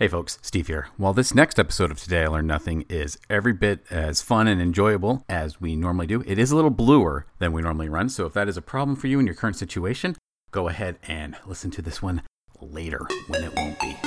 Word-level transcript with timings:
Hey 0.00 0.08
folks, 0.08 0.38
Steve 0.40 0.66
here. 0.68 0.88
While 0.96 1.12
this 1.12 1.34
next 1.34 1.58
episode 1.58 1.90
of 1.90 2.00
Today 2.00 2.22
I 2.22 2.28
Learned 2.28 2.48
Nothing 2.48 2.86
is 2.88 3.18
every 3.28 3.52
bit 3.52 3.84
as 3.90 4.22
fun 4.22 4.48
and 4.48 4.58
enjoyable 4.58 5.26
as 5.28 5.60
we 5.60 5.76
normally 5.76 6.06
do, 6.06 6.24
it 6.26 6.38
is 6.38 6.50
a 6.50 6.56
little 6.56 6.70
bluer 6.70 7.26
than 7.38 7.52
we 7.52 7.60
normally 7.60 7.90
run. 7.90 8.08
So 8.08 8.24
if 8.24 8.32
that 8.32 8.48
is 8.48 8.56
a 8.56 8.62
problem 8.62 8.96
for 8.96 9.08
you 9.08 9.20
in 9.20 9.26
your 9.26 9.34
current 9.34 9.56
situation, 9.56 10.16
go 10.52 10.68
ahead 10.68 10.98
and 11.06 11.36
listen 11.44 11.70
to 11.72 11.82
this 11.82 12.00
one 12.00 12.22
later 12.62 13.06
when 13.26 13.44
it 13.44 13.54
won't 13.54 13.78
be. 13.78 13.94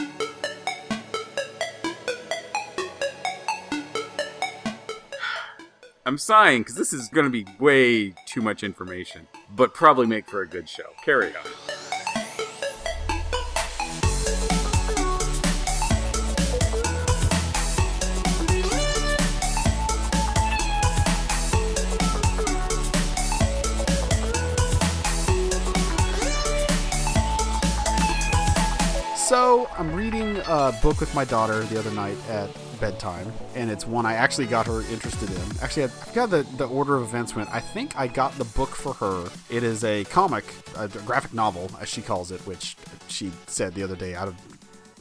I'm 6.08 6.18
sighing 6.18 6.62
because 6.62 6.74
this 6.74 6.92
is 6.92 7.08
going 7.10 7.26
to 7.26 7.30
be 7.30 7.46
way 7.60 8.16
too 8.26 8.42
much 8.42 8.64
information, 8.64 9.28
but 9.56 9.76
probably 9.76 10.08
make 10.08 10.28
for 10.28 10.42
a 10.42 10.48
good 10.48 10.68
show. 10.68 10.90
Carry 11.06 11.36
on. 11.36 11.83
So 29.34 29.68
I'm 29.80 29.96
reading 29.96 30.38
a 30.46 30.72
book 30.84 31.00
with 31.00 31.16
my 31.16 31.26
daughter 31.26 31.64
the 31.64 31.80
other 31.80 31.90
night 31.90 32.18
at 32.30 32.52
bedtime, 32.80 33.34
and 33.56 33.72
it's 33.72 33.84
one 33.88 34.06
I 34.06 34.14
actually 34.14 34.46
got 34.46 34.68
her 34.68 34.82
interested 34.92 35.28
in. 35.28 35.42
Actually, 35.60 35.86
I 35.86 35.88
forgot 35.88 36.30
the, 36.30 36.44
the 36.58 36.68
order 36.68 36.96
of 36.96 37.02
events 37.02 37.36
went. 37.36 37.50
I 37.52 37.60
think 37.60 37.98
I 37.98 38.06
got 38.06 38.38
the 38.38 38.46
book 38.46 38.70
for 38.70 38.94
her. 38.94 39.28
It 39.50 39.64
is 39.64 39.84
a 39.84 40.04
comic, 40.04 40.46
a 40.78 40.88
graphic 40.88 41.34
novel, 41.34 41.72
as 41.82 41.90
she 41.90 42.04
calls 42.04 42.30
it, 42.30 42.42
which 42.42 42.78
she 43.08 43.32
said 43.48 43.74
the 43.74 43.82
other 43.82 43.96
day 43.96 44.14
out 44.14 44.28
of 44.28 44.36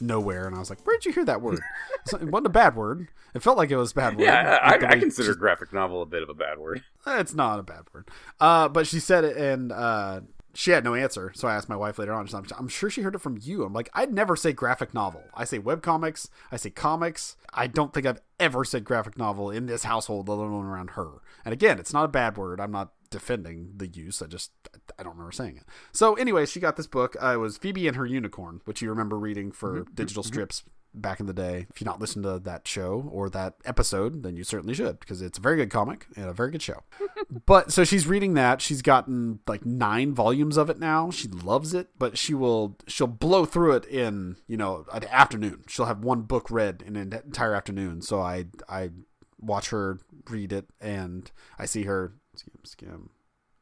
nowhere, 0.01 0.47
and 0.47 0.55
I 0.55 0.59
was 0.59 0.71
like, 0.71 0.81
"Where'd 0.81 1.05
you 1.05 1.11
hear 1.11 1.25
that 1.25 1.43
word?" 1.43 1.59
it 2.13 2.23
wasn't 2.23 2.47
a 2.47 2.49
bad 2.49 2.75
word. 2.75 3.09
It 3.35 3.43
felt 3.43 3.57
like 3.57 3.69
it 3.69 3.77
was 3.77 3.91
a 3.91 3.95
bad 3.95 4.17
word. 4.17 4.25
Yeah, 4.25 4.59
Like 4.65 4.83
I, 4.83 4.93
I 4.93 4.99
consider 4.99 5.35
graphic 5.35 5.71
novel 5.73 6.01
a 6.01 6.07
bit 6.07 6.23
of 6.23 6.29
a 6.29 6.33
bad 6.33 6.57
word. 6.57 6.83
it's 7.05 7.35
not 7.35 7.59
a 7.59 7.63
bad 7.63 7.83
word. 7.93 8.07
Uh, 8.39 8.67
but 8.67 8.87
she 8.87 8.99
said 8.99 9.25
it, 9.25 9.37
and 9.37 9.71
uh, 9.71 10.21
she 10.53 10.71
had 10.71 10.83
no 10.83 10.93
answer. 10.93 11.31
So 11.35 11.47
I 11.47 11.55
asked 11.55 11.69
my 11.69 11.75
wife 11.75 11.97
later 11.97 12.13
on. 12.13 12.25
She's 12.25 12.33
like, 12.33 12.45
I'm 12.57 12.67
sure 12.67 12.89
she 12.89 13.01
heard 13.01 13.15
it 13.15 13.21
from 13.21 13.39
you. 13.41 13.63
I'm 13.63 13.73
like, 13.73 13.89
I'd 13.93 14.13
never 14.13 14.35
say 14.35 14.53
graphic 14.53 14.93
novel. 14.93 15.23
I 15.33 15.45
say 15.45 15.57
web 15.59 15.81
comics. 15.81 16.29
I 16.51 16.57
say 16.57 16.69
comics. 16.69 17.35
I 17.53 17.67
don't 17.67 17.93
think 17.93 18.05
I've 18.05 18.21
ever 18.39 18.63
said 18.63 18.83
graphic 18.83 19.17
novel 19.17 19.49
in 19.49 19.65
this 19.65 19.83
household, 19.83 20.29
let 20.29 20.35
alone 20.35 20.65
around 20.65 20.91
her. 20.91 21.21
And 21.43 21.53
again, 21.53 21.79
it's 21.79 21.93
not 21.93 22.05
a 22.05 22.09
bad 22.09 22.37
word. 22.37 22.59
I'm 22.59 22.71
not 22.71 22.91
defending 23.09 23.73
the 23.77 23.87
use. 23.87 24.21
I 24.21 24.27
just 24.27 24.51
I 24.97 25.03
don't 25.03 25.13
remember 25.13 25.31
saying 25.31 25.57
it. 25.57 25.63
So 25.91 26.13
anyway, 26.15 26.45
she 26.45 26.59
got 26.59 26.77
this 26.77 26.87
book. 26.87 27.15
Uh, 27.21 27.33
it 27.33 27.37
was 27.37 27.57
Phoebe 27.57 27.87
and 27.87 27.97
her 27.97 28.05
Unicorn, 28.05 28.61
which 28.65 28.81
you 28.81 28.89
remember 28.89 29.17
reading 29.17 29.51
for 29.51 29.85
digital 29.93 30.23
strips 30.23 30.63
back 30.93 31.19
in 31.19 31.25
the 31.25 31.33
day. 31.33 31.67
If 31.69 31.81
you 31.81 31.85
not 31.85 31.99
listened 31.99 32.23
to 32.23 32.39
that 32.39 32.67
show 32.67 33.09
or 33.11 33.29
that 33.29 33.55
episode, 33.65 34.23
then 34.23 34.35
you 34.35 34.43
certainly 34.43 34.73
should 34.73 34.99
because 34.99 35.21
it's 35.21 35.37
a 35.37 35.41
very 35.41 35.57
good 35.57 35.69
comic 35.69 36.07
and 36.15 36.25
a 36.25 36.33
very 36.33 36.51
good 36.51 36.61
show. 36.61 36.83
but 37.45 37.71
so 37.71 37.83
she's 37.83 38.07
reading 38.07 38.33
that. 38.35 38.61
She's 38.61 38.81
gotten 38.81 39.39
like 39.47 39.65
nine 39.65 40.13
volumes 40.13 40.57
of 40.57 40.69
it 40.69 40.79
now. 40.79 41.11
She 41.11 41.27
loves 41.27 41.73
it, 41.73 41.89
but 41.97 42.17
she 42.17 42.33
will 42.33 42.77
she'll 42.87 43.07
blow 43.07 43.45
through 43.45 43.73
it 43.73 43.85
in 43.85 44.37
you 44.47 44.57
know 44.57 44.85
an 44.93 45.05
afternoon. 45.05 45.63
She'll 45.67 45.85
have 45.85 46.03
one 46.03 46.21
book 46.21 46.49
read 46.51 46.83
in 46.85 46.95
an 46.95 47.13
entire 47.13 47.55
afternoon. 47.55 48.01
So 48.01 48.21
I 48.21 48.45
I 48.69 48.91
watch 49.39 49.69
her 49.69 49.99
read 50.29 50.53
it 50.53 50.67
and 50.79 51.31
I 51.59 51.65
see 51.65 51.83
her 51.83 52.13
skim 52.35 52.59
skim 52.63 53.09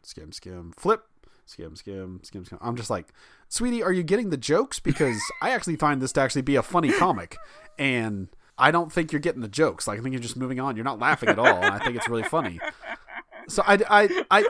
skim 0.04 0.32
skim 0.32 0.74
flip 0.78 1.04
skim 1.46 1.76
skim 1.76 2.20
skim 2.24 2.46
skim. 2.46 2.58
I'm 2.62 2.76
just 2.76 2.90
like, 2.90 3.08
sweetie, 3.50 3.84
are 3.84 3.92
you 3.92 4.04
getting 4.04 4.30
the 4.30 4.38
jokes? 4.38 4.80
Because 4.80 5.20
I 5.42 5.52
actually 5.52 5.76
find 5.76 6.02
this 6.02 6.12
to 6.14 6.22
actually 6.22 6.44
be 6.44 6.56
a 6.56 6.64
funny 6.64 6.92
comic, 6.92 7.38
and 7.78 8.28
I 8.58 8.72
don't 8.72 8.92
think 8.92 9.12
you're 9.12 9.22
getting 9.22 9.42
the 9.42 9.48
jokes. 9.48 9.88
Like 9.88 10.00
I 10.00 10.04
think 10.04 10.14
you're 10.14 10.22
just 10.22 10.38
moving 10.38 10.60
on. 10.60 10.76
You're 10.76 10.86
not 10.86 11.00
laughing 11.00 11.30
at 11.30 11.40
all, 11.40 11.48
and 11.48 11.74
I 11.74 11.80
think 11.80 11.96
it's 11.96 12.10
really 12.10 12.24
funny. 12.24 12.60
So 13.48 13.64
I 13.66 13.80
I 13.90 14.26
I. 14.32 14.48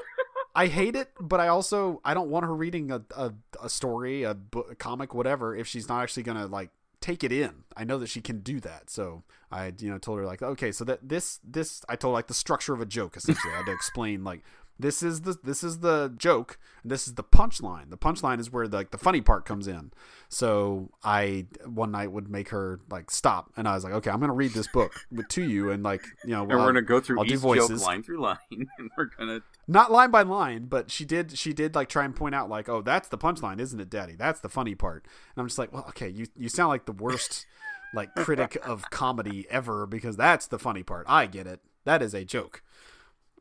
I 0.54 0.68
hate 0.68 0.98
it, 0.98 1.10
but 1.18 1.40
I 1.40 1.48
also 1.48 2.02
I 2.04 2.14
don't 2.14 2.30
want 2.30 2.46
her 2.46 2.54
reading 2.54 2.92
a, 2.92 3.02
a, 3.16 3.32
a 3.64 3.70
story, 3.70 4.24
a, 4.24 4.34
book, 4.34 4.68
a 4.70 4.76
comic, 4.76 5.14
whatever, 5.14 5.56
if 5.56 5.66
she's 5.66 5.88
not 5.88 6.04
actually 6.04 6.24
gonna 6.24 6.46
like 6.46 6.72
take 7.00 7.24
it 7.24 7.32
in. 7.32 7.64
I 7.76 7.84
know 7.84 7.98
that 8.00 8.08
she 8.08 8.22
can 8.22 8.40
do 8.40 8.60
that, 8.62 8.90
so 8.90 9.24
I 9.52 9.74
you 9.80 9.90
know 9.90 9.98
told 9.98 10.20
her 10.20 10.26
like 10.26 10.42
okay, 10.42 10.72
so 10.72 10.86
that 10.86 11.08
this 11.08 11.40
this 11.44 11.82
I 11.90 11.96
told 11.96 12.14
like 12.14 12.28
the 12.28 12.34
structure 12.34 12.74
of 12.74 12.82
a 12.82 12.86
joke 12.86 13.18
essentially. 13.18 13.54
I 13.54 13.58
had 13.58 13.66
to 13.66 13.72
explain 13.72 14.24
like 14.24 14.42
this 14.80 15.04
is 15.04 15.22
the 15.22 15.38
this 15.44 15.64
is 15.64 15.80
the 15.80 16.14
joke 16.18 16.58
this 16.84 17.08
is 17.08 17.14
the 17.14 17.24
punchline. 17.24 17.90
The 17.90 17.98
punchline 17.98 18.40
is 18.40 18.52
where 18.52 18.68
the, 18.68 18.78
like 18.78 18.92
the 18.92 18.98
funny 18.98 19.22
part 19.22 19.46
comes 19.46 19.68
in. 19.68 19.92
So 20.30 20.90
I 21.04 21.46
one 21.66 21.92
night 21.92 22.12
would 22.12 22.30
make 22.30 22.50
her 22.50 22.80
like 22.90 23.12
stop, 23.12 23.52
and 23.56 23.68
I 23.68 23.76
was 23.76 23.84
like, 23.84 23.94
okay, 23.94 24.10
I'm 24.10 24.20
gonna 24.20 24.34
read 24.34 24.52
this 24.52 24.68
book 24.68 24.94
to 25.30 25.44
you, 25.44 25.72
and 25.72 25.84
like 25.84 26.04
you 26.26 26.32
know, 26.32 26.42
And 26.42 26.52
we're 26.52 26.66
gonna 26.66 26.82
go 26.82 27.00
through 27.00 27.20
I'll 27.20 27.26
do 27.26 27.36
each 27.36 27.40
voices. 27.40 27.82
joke 27.82 27.88
line 27.88 28.04
through 28.04 28.22
line, 28.22 28.38
and 28.52 28.90
we're 28.98 29.10
gonna. 29.18 29.42
not 29.68 29.92
line 29.92 30.10
by 30.10 30.24
line, 30.24 30.66
but 30.66 30.90
she 30.90 31.06
did 31.06 31.38
she 31.38 31.54
did 31.54 31.76
like 31.76 31.90
try 31.90 32.04
and 32.04 32.16
point 32.16 32.34
out 32.34 32.50
like, 32.50 32.68
oh, 32.68 32.82
that's 32.82 33.08
the 33.08 33.18
punchline, 33.18 33.60
isn't 33.60 33.80
it, 33.80 33.90
Daddy? 33.90 34.16
That's 34.16 34.40
the 34.40 34.50
funny 34.50 34.76
part. 34.76 35.06
And 35.36 35.42
I'm 35.42 35.48
just 35.48 35.60
like, 35.60 35.72
well, 35.72 35.86
okay, 35.90 36.10
you 36.10 36.28
you 36.36 36.50
sound 36.50 36.70
like 36.70 36.86
the 36.86 36.94
worst 36.94 37.46
like 37.94 38.14
critic 38.16 38.58
of 38.66 38.90
comedy 38.90 39.46
ever 39.50 39.86
because 39.86 40.18
that's 40.18 40.48
the 40.48 40.58
funny 40.58 40.82
part. 40.82 41.06
I 41.08 41.28
get 41.28 41.46
it. 41.46 41.60
That 41.84 42.02
is 42.02 42.14
a 42.14 42.24
joke. 42.24 42.64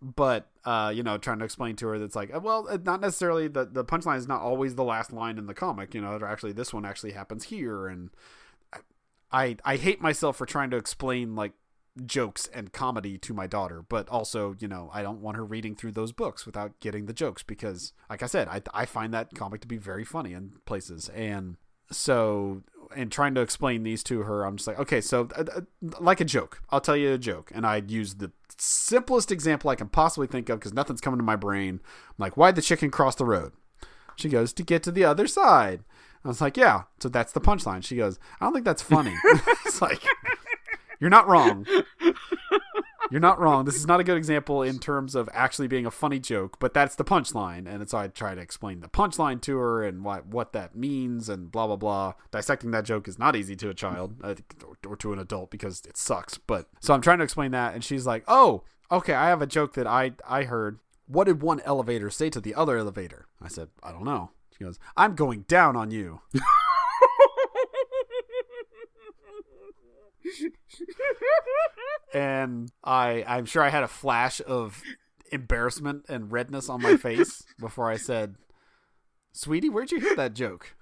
But 0.03 0.49
uh, 0.65 0.93
you 0.95 1.03
know, 1.03 1.19
trying 1.19 1.41
to 1.41 1.45
explain 1.45 1.77
to 1.77 1.89
her 1.89 1.99
that's 1.99 2.17
like, 2.17 2.35
uh, 2.35 2.41
well, 2.41 2.67
uh, 2.69 2.79
not 2.83 3.01
necessarily 3.01 3.49
the 3.49 3.67
the 3.67 3.85
punchline 3.85 4.17
is 4.17 4.29
not 4.29 4.41
always 4.41 4.75
the 4.75 4.85
last 4.85 5.13
line 5.13 5.37
in 5.37 5.47
the 5.47 5.55
comic. 5.55 5.95
You 5.95 6.01
know, 6.01 6.19
actually 6.25 6.53
this 6.53 6.73
one 6.73 6.87
actually 6.87 7.13
happens 7.13 7.45
here, 7.45 7.87
and 7.87 8.11
I, 9.33 9.57
I 9.65 9.77
hate 9.77 10.01
myself 10.01 10.37
for 10.37 10.47
trying 10.47 10.71
to 10.71 10.77
explain 10.77 11.37
like 11.37 11.53
jokes 12.05 12.49
and 12.53 12.73
comedy 12.73 13.19
to 13.19 13.35
my 13.35 13.47
daughter, 13.47 13.85
but 13.89 14.09
also, 14.09 14.57
you 14.59 14.69
know, 14.69 14.91
I 14.93 15.03
don't 15.03 15.21
want 15.21 15.37
her 15.37 15.45
reading 15.45 15.75
through 15.75 15.93
those 15.93 16.13
books 16.13 16.47
without 16.47 16.79
getting 16.81 17.07
the 17.07 17.13
jokes 17.13 17.43
because, 17.43 17.93
like 18.09 18.23
I 18.23 18.27
said, 18.27 18.49
I, 18.49 18.63
I 18.73 18.87
find 18.87 19.13
that 19.15 19.35
comic 19.35 19.61
to 19.63 19.69
be 19.69 19.77
very 19.77 20.05
funny 20.05 20.33
in 20.33 20.55
places. 20.67 21.09
And 21.11 21.57
so, 21.91 22.63
and 22.95 23.11
trying 23.11 23.35
to 23.35 23.41
explain 23.41 23.83
these 23.83 24.03
to 24.05 24.23
her, 24.23 24.45
I'm 24.45 24.57
just 24.57 24.67
like, 24.67 24.79
okay, 24.79 25.01
so 25.01 25.29
uh, 25.37 25.45
uh, 25.57 25.61
like 26.01 26.21
a 26.21 26.25
joke, 26.25 26.63
I'll 26.71 26.81
tell 26.81 26.97
you 26.97 27.13
a 27.13 27.19
joke. 27.19 27.51
And 27.55 27.67
I'd 27.67 27.91
use 27.91 28.15
the 28.15 28.33
simplest 28.59 29.31
example 29.31 29.71
I 29.71 29.75
can 29.75 29.89
possibly 29.89 30.27
think 30.27 30.49
of 30.49 30.59
because 30.59 30.73
nothing's 30.73 31.01
coming 31.01 31.19
to 31.19 31.25
my 31.25 31.37
brain. 31.37 31.81
I'm 32.09 32.15
like, 32.19 32.37
why'd 32.37 32.57
the 32.57 32.63
chicken 32.63 32.91
cross 32.91 33.15
the 33.15 33.25
road? 33.25 33.53
She 34.17 34.29
goes, 34.29 34.53
to 34.55 34.63
get 34.63 34.83
to 34.85 34.93
the 34.93 35.05
other 35.05 35.27
side. 35.27 35.85
I 36.25 36.29
was 36.29 36.41
like, 36.41 36.57
yeah, 36.57 36.83
so 36.99 37.09
that's 37.09 37.33
the 37.33 37.41
punchline. 37.41 37.83
She 37.83 37.97
goes, 37.97 38.19
I 38.41 38.45
don't 38.45 38.53
think 38.53 38.67
that's 38.67 38.83
funny. 38.83 39.15
it's 39.65 39.81
like, 39.81 40.03
you're 41.01 41.09
not 41.11 41.27
wrong. 41.27 41.67
You're 43.11 43.21
not 43.21 43.41
wrong. 43.41 43.65
This 43.65 43.75
is 43.75 43.87
not 43.87 43.99
a 43.99 44.05
good 44.05 44.17
example 44.17 44.63
in 44.63 44.79
terms 44.79 45.15
of 45.15 45.29
actually 45.33 45.67
being 45.67 45.85
a 45.85 45.91
funny 45.91 46.21
joke, 46.21 46.59
but 46.61 46.73
that's 46.73 46.95
the 46.95 47.05
punchline. 47.05 47.67
And 47.67 47.89
so 47.91 47.99
I 47.99 48.07
try 48.09 48.35
to 48.35 48.41
explain 48.41 48.81
the 48.81 48.89
punchline 48.89 49.41
to 49.43 49.57
her 49.59 49.83
and 49.83 50.05
what 50.05 50.27
what 50.27 50.53
that 50.53 50.77
means 50.77 51.29
and 51.29 51.51
blah 51.51 51.67
blah 51.67 51.77
blah. 51.77 52.15
Dissecting 52.31 52.71
that 52.71 52.85
joke 52.85 53.09
is 53.09 53.19
not 53.19 53.35
easy 53.35 53.57
to 53.57 53.69
a 53.69 53.75
child 53.75 54.15
uh, 54.23 54.37
or, 54.65 54.93
or 54.93 54.97
to 54.97 55.13
an 55.13 55.19
adult 55.19 55.51
because 55.51 55.83
it 55.87 55.97
sucks. 55.97 56.39
But 56.39 56.69
so 56.81 56.95
I'm 56.95 57.01
trying 57.01 57.19
to 57.19 57.25
explain 57.25 57.51
that, 57.51 57.75
and 57.75 57.83
she's 57.83 58.07
like, 58.07 58.23
"Oh, 58.29 58.63
okay, 58.93 59.15
I 59.15 59.29
have 59.29 59.43
a 59.43 59.47
joke 59.47 59.75
that 59.75 59.87
I 59.87 60.13
I 60.27 60.45
heard. 60.45 60.79
What 61.07 61.25
did 61.25 61.43
one 61.43 61.61
elevator 61.65 62.11
say 62.11 62.31
to 62.31 62.41
the 62.41 62.55
other 62.55 62.79
elevator?" 62.79 63.27
I 63.43 63.49
said, 63.49 63.69
"I 63.83 63.91
don't 63.91 64.05
know." 64.05 64.31
She 64.57 64.65
goes, 64.65 64.79
"I'm 64.97 65.17
going 65.17 65.43
down 65.49 65.75
on 65.75 65.91
you." 65.91 66.21
and 72.13 72.71
I 72.85 73.25
I'm 73.27 73.47
sure 73.47 73.63
I 73.63 73.69
had 73.69 73.83
a 73.83 73.89
flash 73.89 74.41
of 74.47 74.83
embarrassment 75.33 76.07
and 76.09 76.31
redness 76.33 76.69
on 76.69 76.83
my 76.83 76.97
face 76.97 77.45
before 77.59 77.91
I 77.91 77.97
said, 77.97 78.37
"Sweetie, 79.33 79.69
where'd 79.71 79.93
you 79.93 80.01
hear 80.01 80.17
that 80.17 80.35
joke?" 80.35 80.75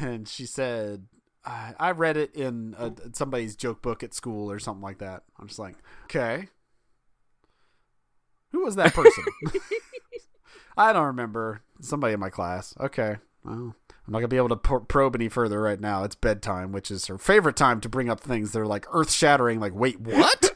And 0.00 0.26
she 0.28 0.46
said, 0.46 1.06
"I, 1.44 1.74
I 1.78 1.90
read 1.92 2.16
it 2.16 2.34
in 2.34 2.74
a, 2.78 2.92
somebody's 3.12 3.56
joke 3.56 3.82
book 3.82 4.02
at 4.02 4.14
school 4.14 4.50
or 4.50 4.58
something 4.58 4.82
like 4.82 4.98
that." 4.98 5.22
I'm 5.38 5.46
just 5.46 5.58
like, 5.58 5.76
"Okay, 6.04 6.48
who 8.52 8.64
was 8.64 8.76
that 8.76 8.94
person?" 8.94 9.24
I 10.76 10.92
don't 10.92 11.06
remember. 11.06 11.62
Somebody 11.80 12.14
in 12.14 12.20
my 12.20 12.30
class. 12.30 12.74
Okay. 12.80 13.16
Well, 13.44 13.74
I'm 14.06 14.12
not 14.12 14.18
gonna 14.18 14.28
be 14.28 14.36
able 14.36 14.48
to 14.50 14.56
por- 14.56 14.80
probe 14.80 15.14
any 15.14 15.28
further 15.28 15.60
right 15.60 15.80
now. 15.80 16.04
It's 16.04 16.14
bedtime, 16.14 16.72
which 16.72 16.90
is 16.90 17.06
her 17.06 17.18
favorite 17.18 17.56
time 17.56 17.80
to 17.80 17.88
bring 17.88 18.08
up 18.08 18.20
things 18.20 18.52
that 18.52 18.60
are 18.60 18.66
like 18.66 18.86
earth 18.90 19.10
shattering. 19.10 19.60
Like, 19.60 19.74
wait, 19.74 20.00
what? 20.00 20.55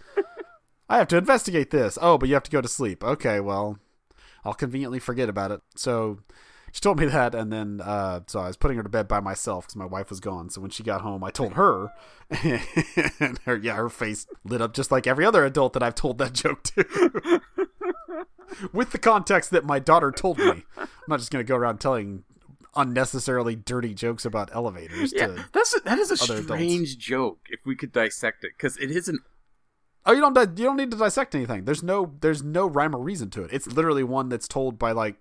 I 0.91 0.99
have 0.99 1.09
to 1.09 1.17
investigate 1.17 1.71
this. 1.71 1.97
Oh, 2.03 2.19
but 2.19 2.29
you 2.29 2.35
have 2.35 2.43
to 2.43 2.51
go 2.51 2.61
to 2.61 2.67
sleep. 2.69 3.05
Okay, 3.05 3.39
well, 3.39 3.79
I'll 4.45 4.55
conveniently 4.55 4.99
forget 4.99 5.29
about 5.29 5.53
it. 5.53 5.61
So 5.77 6.19
she 6.73 6.81
told 6.81 6.99
me 6.99 7.07
that, 7.07 7.33
and 7.33 7.53
then 7.53 7.81
uh, 7.81 8.21
so 8.27 8.41
I 8.41 8.49
was 8.49 8.57
putting 8.57 8.77
her 8.77 8.83
to 8.83 8.89
bed 8.89 9.07
by 9.07 9.21
myself 9.21 9.67
because 9.67 9.77
my 9.77 9.87
wife 9.87 10.11
was 10.11 10.19
gone. 10.19 10.51
So 10.51 10.61
when 10.61 10.71
she 10.71 10.83
got 10.83 11.03
home, 11.03 11.23
I 11.23 11.31
told 11.31 11.53
her, 11.53 11.93
and 12.31 13.39
her 13.45 13.57
yeah, 13.57 13.77
her 13.77 13.89
face 13.89 14.27
lit 14.45 14.61
up 14.61 14.75
just 14.75 14.91
like 14.91 15.07
every 15.07 15.25
other 15.25 15.45
adult 15.45 15.75
that 15.75 15.83
I've 15.83 15.95
told 15.95 16.19
that 16.19 16.33
joke 16.33 16.65
to. 16.65 17.41
With 18.73 18.91
the 18.91 18.99
context 18.99 19.53
that 19.53 19.65
my 19.65 19.79
daughter 19.79 20.11
told 20.11 20.39
me, 20.39 20.65
I'm 20.77 20.89
not 21.07 21.21
just 21.21 21.31
gonna 21.31 21.45
go 21.45 21.55
around 21.55 21.79
telling 21.79 22.25
unnecessarily 22.77 23.57
dirty 23.57 23.95
jokes 23.95 24.25
about 24.25 24.51
elevators. 24.53 25.13
Yeah, 25.15 25.29
To, 25.29 25.45
that's 25.53 25.77
a, 25.77 25.81
that 25.81 25.99
is 25.99 26.11
a 26.11 26.17
strange 26.17 26.99
joke 26.99 27.39
if 27.49 27.61
we 27.65 27.77
could 27.77 27.93
dissect 27.93 28.45
it 28.45 28.53
because 28.57 28.77
it 28.79 28.91
isn't. 28.91 29.21
Oh, 30.06 30.12
you 30.12 30.20
don't 30.20 30.37
you 30.58 30.64
don't 30.64 30.76
need 30.76 30.91
to 30.91 30.97
dissect 30.97 31.35
anything. 31.35 31.64
There's 31.64 31.82
no 31.82 32.14
there's 32.20 32.43
no 32.43 32.67
rhyme 32.67 32.94
or 32.94 33.00
reason 33.00 33.31
to 33.31 33.44
it. 33.44 33.52
It's 33.52 33.67
literally 33.67 34.05
one 34.05 34.29
that's 34.29 34.49
told 34.49 34.79
by 34.79 34.93
like 34.93 35.17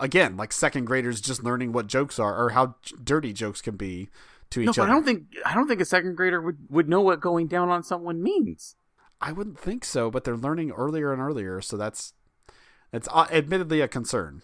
again 0.00 0.36
like 0.36 0.52
second 0.52 0.86
graders 0.86 1.20
just 1.20 1.44
learning 1.44 1.72
what 1.72 1.86
jokes 1.86 2.18
are 2.18 2.36
or 2.36 2.50
how 2.50 2.74
dirty 3.02 3.32
jokes 3.32 3.60
can 3.60 3.76
be 3.76 4.08
to 4.50 4.60
each 4.60 4.66
but 4.66 4.78
other. 4.78 4.90
I 4.90 4.92
don't 4.92 5.04
think 5.04 5.24
I 5.44 5.54
don't 5.54 5.68
think 5.68 5.80
a 5.80 5.84
second 5.84 6.16
grader 6.16 6.40
would 6.40 6.58
would 6.68 6.88
know 6.88 7.00
what 7.00 7.20
going 7.20 7.46
down 7.46 7.68
on 7.68 7.82
someone 7.82 8.22
means. 8.22 8.76
I 9.20 9.32
wouldn't 9.32 9.58
think 9.58 9.84
so, 9.84 10.10
but 10.10 10.24
they're 10.24 10.36
learning 10.36 10.72
earlier 10.72 11.12
and 11.12 11.22
earlier, 11.22 11.60
so 11.60 11.76
that's 11.76 12.12
it's 12.92 13.08
uh, 13.10 13.26
admittedly 13.30 13.80
a 13.80 13.88
concern. 13.88 14.42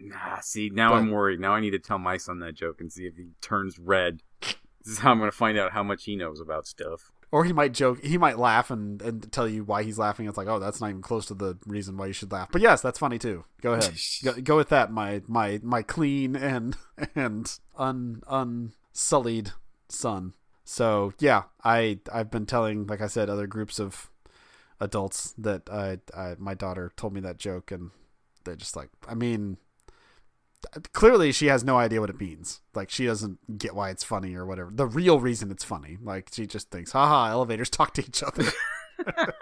Nah, 0.00 0.40
see, 0.40 0.70
now 0.72 0.90
But- 0.90 0.96
I'm 0.96 1.10
worried. 1.10 1.40
Now 1.40 1.54
I 1.54 1.60
need 1.60 1.70
to 1.70 1.78
tell 1.78 1.98
my 1.98 2.16
son 2.16 2.38
that 2.40 2.54
joke 2.54 2.80
and 2.80 2.92
see 2.92 3.06
if 3.06 3.16
he 3.16 3.30
turns 3.40 3.78
red. 3.78 4.22
This 4.84 4.94
is 4.94 4.98
how 4.98 5.12
I'm 5.12 5.18
going 5.18 5.30
to 5.30 5.36
find 5.36 5.56
out 5.56 5.70
how 5.70 5.84
much 5.84 6.06
he 6.06 6.16
knows 6.16 6.40
about 6.40 6.66
stuff. 6.66 7.11
Or 7.32 7.44
he 7.44 7.52
might 7.54 7.72
joke, 7.72 8.04
he 8.04 8.18
might 8.18 8.38
laugh 8.38 8.70
and, 8.70 9.00
and 9.00 9.32
tell 9.32 9.48
you 9.48 9.64
why 9.64 9.82
he's 9.82 9.98
laughing. 9.98 10.28
It's 10.28 10.36
like, 10.36 10.48
oh, 10.48 10.58
that's 10.58 10.82
not 10.82 10.90
even 10.90 11.00
close 11.00 11.24
to 11.26 11.34
the 11.34 11.56
reason 11.66 11.96
why 11.96 12.06
you 12.06 12.12
should 12.12 12.30
laugh. 12.30 12.50
But 12.52 12.60
yes, 12.60 12.82
that's 12.82 12.98
funny 12.98 13.18
too. 13.18 13.44
Go 13.62 13.72
ahead, 13.72 13.94
go, 14.22 14.34
go 14.34 14.56
with 14.56 14.68
that. 14.68 14.92
My 14.92 15.22
my 15.26 15.58
my 15.62 15.82
clean 15.82 16.36
and 16.36 16.76
and 17.14 17.50
un 17.76 18.22
unsullied 18.28 19.52
son. 19.88 20.34
So 20.64 21.14
yeah, 21.18 21.44
I 21.64 22.00
I've 22.12 22.30
been 22.30 22.46
telling, 22.46 22.86
like 22.86 23.00
I 23.00 23.06
said, 23.06 23.30
other 23.30 23.46
groups 23.46 23.80
of 23.80 24.10
adults 24.78 25.32
that 25.38 25.62
I, 25.72 26.00
I 26.14 26.36
my 26.38 26.54
daughter 26.54 26.92
told 26.96 27.14
me 27.14 27.20
that 27.22 27.38
joke, 27.38 27.70
and 27.70 27.92
they're 28.44 28.56
just 28.56 28.76
like, 28.76 28.90
I 29.08 29.14
mean, 29.14 29.56
clearly 30.92 31.32
she 31.32 31.46
has 31.46 31.64
no 31.64 31.76
idea 31.78 32.00
what 32.00 32.10
it 32.10 32.20
means. 32.20 32.60
Like 32.74 32.90
she 32.90 33.06
doesn't 33.06 33.58
get 33.58 33.74
why 33.74 33.90
it's 33.90 34.04
funny 34.04 34.34
or 34.34 34.46
whatever. 34.46 34.70
The 34.72 34.86
real 34.86 35.20
reason 35.20 35.50
it's 35.50 35.64
funny, 35.64 35.98
like 36.02 36.30
she 36.32 36.46
just 36.46 36.70
thinks, 36.70 36.92
haha, 36.92 37.30
elevators 37.30 37.70
talk 37.70 37.94
to 37.94 38.02
each 38.04 38.22
other. 38.22 38.44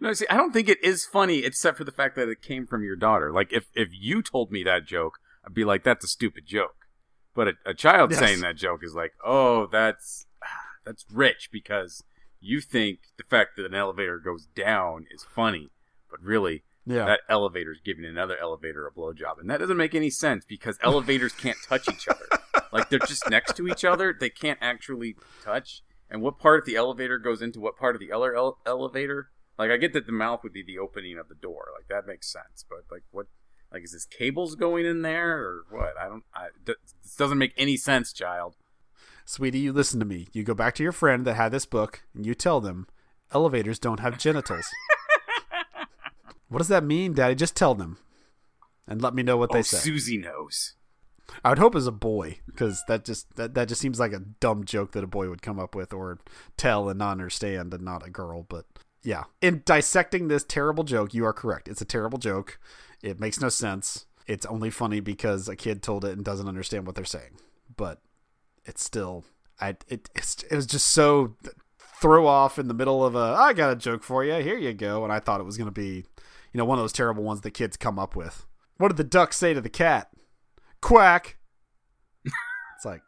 No, 0.00 0.12
see, 0.14 0.26
I 0.30 0.36
don't 0.36 0.52
think 0.52 0.68
it 0.68 0.82
is 0.82 1.04
funny, 1.04 1.44
except 1.44 1.76
for 1.76 1.84
the 1.84 1.92
fact 1.92 2.16
that 2.16 2.28
it 2.30 2.40
came 2.42 2.66
from 2.66 2.82
your 2.82 2.96
daughter. 2.96 3.30
Like, 3.30 3.52
if 3.52 3.66
if 3.74 3.88
you 3.92 4.22
told 4.22 4.50
me 4.50 4.64
that 4.64 4.86
joke, 4.86 5.18
I'd 5.46 5.54
be 5.54 5.64
like, 5.64 5.84
"That's 5.84 6.04
a 6.04 6.08
stupid 6.08 6.44
joke." 6.46 6.86
But 7.34 7.48
a, 7.48 7.52
a 7.66 7.74
child 7.74 8.10
Yes. 8.10 8.18
saying 8.20 8.40
that 8.40 8.56
joke 8.56 8.80
is 8.82 8.94
like, 8.94 9.12
"Oh, 9.24 9.66
that's 9.66 10.26
ah, 10.42 10.46
that's 10.84 11.04
rich 11.12 11.50
because 11.52 12.02
you 12.40 12.60
think 12.62 13.00
the 13.18 13.22
fact 13.24 13.50
that 13.56 13.66
an 13.66 13.74
elevator 13.74 14.18
goes 14.18 14.46
down 14.56 15.06
is 15.10 15.22
funny, 15.24 15.68
but 16.10 16.20
really, 16.22 16.64
yeah. 16.86 17.04
that 17.04 17.20
elevator's 17.28 17.80
giving 17.84 18.04
another 18.04 18.36
elevator 18.40 18.86
a 18.86 18.92
blowjob, 18.92 19.38
and 19.40 19.50
that 19.50 19.58
doesn't 19.58 19.76
make 19.76 19.94
any 19.94 20.10
sense 20.10 20.44
because 20.46 20.78
elevators 20.82 21.32
can't 21.32 21.58
touch 21.68 21.88
each 21.88 22.08
other. 22.08 22.26
Like 22.72 22.90
they're 22.90 22.98
just 22.98 23.30
next 23.30 23.56
to 23.56 23.68
each 23.68 23.84
other; 23.84 24.14
they 24.18 24.28
can't 24.28 24.58
actually 24.60 25.16
touch. 25.42 25.82
And 26.10 26.20
what 26.20 26.38
part 26.38 26.60
of 26.60 26.66
the 26.66 26.74
elevator 26.76 27.16
goes 27.16 27.40
into 27.40 27.60
what 27.60 27.76
part 27.76 27.94
of 27.94 28.00
the 28.00 28.12
other 28.12 28.34
ele- 28.34 28.58
elevator? 28.66 29.30
Like 29.56 29.70
I 29.70 29.76
get 29.76 29.92
that 29.92 30.06
the 30.06 30.12
mouth 30.12 30.42
would 30.42 30.52
be 30.52 30.64
the 30.64 30.78
opening 30.78 31.16
of 31.16 31.28
the 31.28 31.36
door, 31.36 31.68
like 31.74 31.88
that 31.88 32.06
makes 32.06 32.30
sense. 32.30 32.64
But 32.68 32.80
like 32.90 33.04
what? 33.12 33.26
Like 33.72 33.84
is 33.84 33.92
this 33.92 34.04
cables 34.04 34.56
going 34.56 34.84
in 34.84 35.02
there 35.02 35.38
or 35.38 35.64
what? 35.70 35.94
I 35.98 36.08
don't. 36.08 36.24
I, 36.34 36.48
d- 36.64 36.74
this 37.02 37.14
doesn't 37.14 37.38
make 37.38 37.54
any 37.56 37.76
sense, 37.76 38.12
child. 38.12 38.56
Sweetie, 39.24 39.60
you 39.60 39.72
listen 39.72 39.98
to 40.00 40.06
me. 40.06 40.28
You 40.32 40.42
go 40.42 40.54
back 40.54 40.74
to 40.74 40.82
your 40.82 40.92
friend 40.92 41.24
that 41.24 41.34
had 41.34 41.52
this 41.52 41.66
book 41.66 42.02
and 42.14 42.26
you 42.26 42.34
tell 42.34 42.60
them 42.60 42.86
elevators 43.32 43.78
don't 43.78 44.00
have 44.00 44.18
genitals. 44.18 44.66
what 46.48 46.58
does 46.58 46.68
that 46.68 46.84
mean, 46.84 47.12
Daddy? 47.12 47.34
Just 47.34 47.56
tell 47.56 47.74
them 47.74 47.98
and 48.86 49.02
let 49.02 49.14
me 49.14 49.22
know 49.22 49.36
what 49.36 49.50
oh, 49.50 49.54
they 49.54 49.62
say. 49.62 49.78
Susie 49.78 50.18
knows. 50.18 50.74
I 51.44 51.50
would 51.50 51.58
hope 51.58 51.74
as 51.74 51.86
a 51.86 51.92
boy 51.92 52.38
because 52.46 52.82
that 52.88 53.04
just 53.04 53.34
that, 53.36 53.54
that 53.54 53.68
just 53.68 53.80
seems 53.80 53.98
like 53.98 54.12
a 54.12 54.20
dumb 54.20 54.64
joke 54.64 54.92
that 54.92 55.04
a 55.04 55.08
boy 55.08 55.28
would 55.28 55.42
come 55.42 55.58
up 55.58 55.74
with 55.74 55.92
or 55.92 56.18
tell 56.56 56.88
and 56.88 56.98
not 56.98 57.12
understand 57.12 57.74
and 57.74 57.84
not 57.84 58.06
a 58.06 58.10
girl. 58.10 58.46
But 58.48 58.64
yeah, 59.02 59.24
in 59.40 59.62
dissecting 59.64 60.28
this 60.28 60.44
terrible 60.44 60.84
joke, 60.84 61.14
you 61.14 61.24
are 61.24 61.32
correct. 61.32 61.68
It's 61.68 61.80
a 61.80 61.86
terrible 61.86 62.18
joke. 62.18 62.58
It 63.02 63.20
makes 63.20 63.40
no 63.40 63.48
sense. 63.48 64.06
It's 64.26 64.46
only 64.46 64.70
funny 64.70 65.00
because 65.00 65.48
a 65.48 65.56
kid 65.56 65.82
told 65.82 66.04
it 66.04 66.12
and 66.12 66.24
doesn't 66.24 66.48
understand 66.48 66.86
what 66.86 66.94
they're 66.94 67.04
saying. 67.04 67.38
But 67.76 68.00
it's 68.64 68.84
still, 68.84 69.24
I 69.60 69.76
it 69.88 70.08
it's, 70.14 70.42
it 70.50 70.54
was 70.54 70.66
just 70.66 70.88
so 70.88 71.34
throw 72.00 72.26
off 72.26 72.58
in 72.58 72.68
the 72.68 72.74
middle 72.74 73.04
of 73.04 73.14
a 73.14 73.36
I 73.38 73.52
got 73.52 73.72
a 73.72 73.76
joke 73.76 74.02
for 74.02 74.24
you. 74.24 74.34
Here 74.34 74.58
you 74.58 74.74
go. 74.74 75.02
And 75.04 75.12
I 75.12 75.20
thought 75.20 75.40
it 75.40 75.44
was 75.44 75.56
gonna 75.56 75.70
be, 75.70 76.04
you 76.56 76.62
know, 76.62 76.64
one 76.64 76.78
of 76.78 76.82
those 76.82 76.92
terrible 76.94 77.22
ones 77.22 77.42
the 77.42 77.50
kids 77.50 77.76
come 77.76 77.98
up 77.98 78.16
with. 78.16 78.46
What 78.78 78.88
did 78.88 78.96
the 78.96 79.04
duck 79.04 79.34
say 79.34 79.52
to 79.52 79.60
the 79.60 79.68
cat? 79.68 80.08
Quack. 80.80 81.36
it's 82.24 82.84
like, 82.86 83.02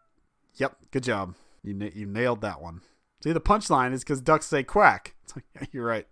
yep, 0.56 0.76
good 0.90 1.02
job. 1.02 1.34
You 1.62 1.72
na- 1.72 1.88
you 1.94 2.04
nailed 2.04 2.42
that 2.42 2.60
one. 2.60 2.82
See, 3.24 3.32
the 3.32 3.40
punchline 3.40 3.94
is 3.94 4.04
because 4.04 4.20
ducks 4.20 4.44
say 4.44 4.64
quack. 4.64 5.14
It's 5.24 5.34
like, 5.34 5.46
yeah, 5.54 5.66
you're 5.72 5.86
right, 5.86 6.06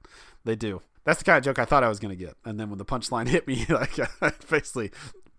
they 0.46 0.56
do. 0.56 0.80
That's 1.04 1.18
the 1.18 1.26
kind 1.26 1.36
of 1.36 1.44
joke 1.44 1.58
I 1.58 1.66
thought 1.66 1.84
I 1.84 1.90
was 1.90 2.00
gonna 2.00 2.16
get, 2.16 2.36
and 2.46 2.58
then 2.58 2.70
when 2.70 2.78
the 2.78 2.86
punchline 2.86 3.28
hit 3.28 3.46
me, 3.46 3.66
like, 3.68 3.98
it 3.98 4.08
basically 4.48 4.90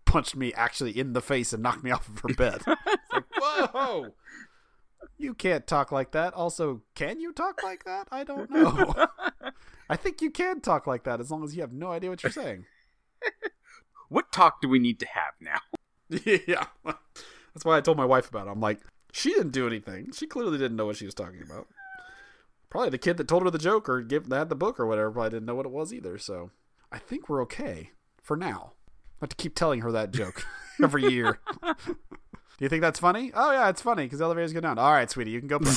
punched 0.05 0.35
me 0.35 0.53
actually 0.53 0.91
in 0.91 1.13
the 1.13 1.21
face 1.21 1.51
and 1.51 1.63
knocked 1.63 1.83
me 1.83 1.89
off 1.89 2.07
of 2.07 2.19
her 2.19 2.35
bed. 2.35 2.61
Like, 3.11 3.25
whoa. 3.35 4.13
You 5.17 5.33
can't 5.33 5.65
talk 5.65 5.91
like 5.91 6.11
that. 6.11 6.35
Also, 6.35 6.83
can 6.93 7.19
you 7.19 7.33
talk 7.33 7.63
like 7.63 7.85
that? 7.85 8.07
I 8.11 8.23
don't 8.23 8.51
know. 8.51 9.07
I 9.89 9.95
think 9.95 10.21
you 10.21 10.31
can 10.31 10.61
talk 10.61 10.85
like 10.87 11.03
that 11.03 11.19
as 11.19 11.31
long 11.31 11.43
as 11.43 11.55
you 11.55 11.61
have 11.61 11.71
no 11.71 11.91
idea 11.91 12.09
what 12.09 12.23
you're 12.23 12.31
saying. 12.31 12.65
What 14.09 14.31
talk 14.31 14.61
do 14.61 14.69
we 14.69 14.79
need 14.79 14.99
to 14.99 15.07
have 15.07 15.33
now? 15.41 15.59
yeah. 16.47 16.67
That's 16.85 17.65
why 17.65 17.77
I 17.77 17.81
told 17.81 17.97
my 17.97 18.05
wife 18.05 18.29
about 18.29 18.47
it. 18.47 18.51
I'm 18.51 18.61
like, 18.61 18.79
she 19.11 19.33
didn't 19.33 19.51
do 19.51 19.67
anything. 19.67 20.11
She 20.13 20.27
clearly 20.27 20.57
didn't 20.57 20.77
know 20.77 20.85
what 20.85 20.95
she 20.95 21.05
was 21.05 21.13
talking 21.13 21.41
about. 21.41 21.67
Probably 22.69 22.89
the 22.89 22.97
kid 22.97 23.17
that 23.17 23.27
told 23.27 23.43
her 23.43 23.49
the 23.49 23.57
joke 23.57 23.89
or 23.89 24.01
give 24.01 24.27
had 24.27 24.49
the 24.49 24.55
book 24.55 24.79
or 24.79 24.85
whatever 24.85 25.11
probably 25.11 25.31
didn't 25.31 25.45
know 25.45 25.55
what 25.55 25.65
it 25.65 25.71
was 25.71 25.93
either. 25.93 26.17
So 26.17 26.51
I 26.91 26.99
think 26.99 27.27
we're 27.27 27.41
okay 27.43 27.91
for 28.21 28.37
now. 28.37 28.73
I 29.21 29.25
have 29.25 29.29
to 29.29 29.35
keep 29.35 29.55
telling 29.55 29.81
her 29.81 29.91
that 29.91 30.11
joke 30.11 30.45
every 30.83 31.11
year. 31.11 31.39
do 31.63 31.85
you 32.59 32.69
think 32.69 32.81
that's 32.81 32.99
funny? 32.99 33.31
Oh 33.33 33.51
yeah, 33.51 33.69
it's 33.69 33.81
funny 33.81 34.03
because 34.03 34.19
the 34.19 34.25
elevators 34.25 34.53
go 34.53 34.59
down. 34.59 34.77
All 34.77 34.91
right, 34.91 35.09
sweetie, 35.09 35.31
you 35.31 35.39
can 35.39 35.47
go. 35.47 35.59
Play. 35.59 35.73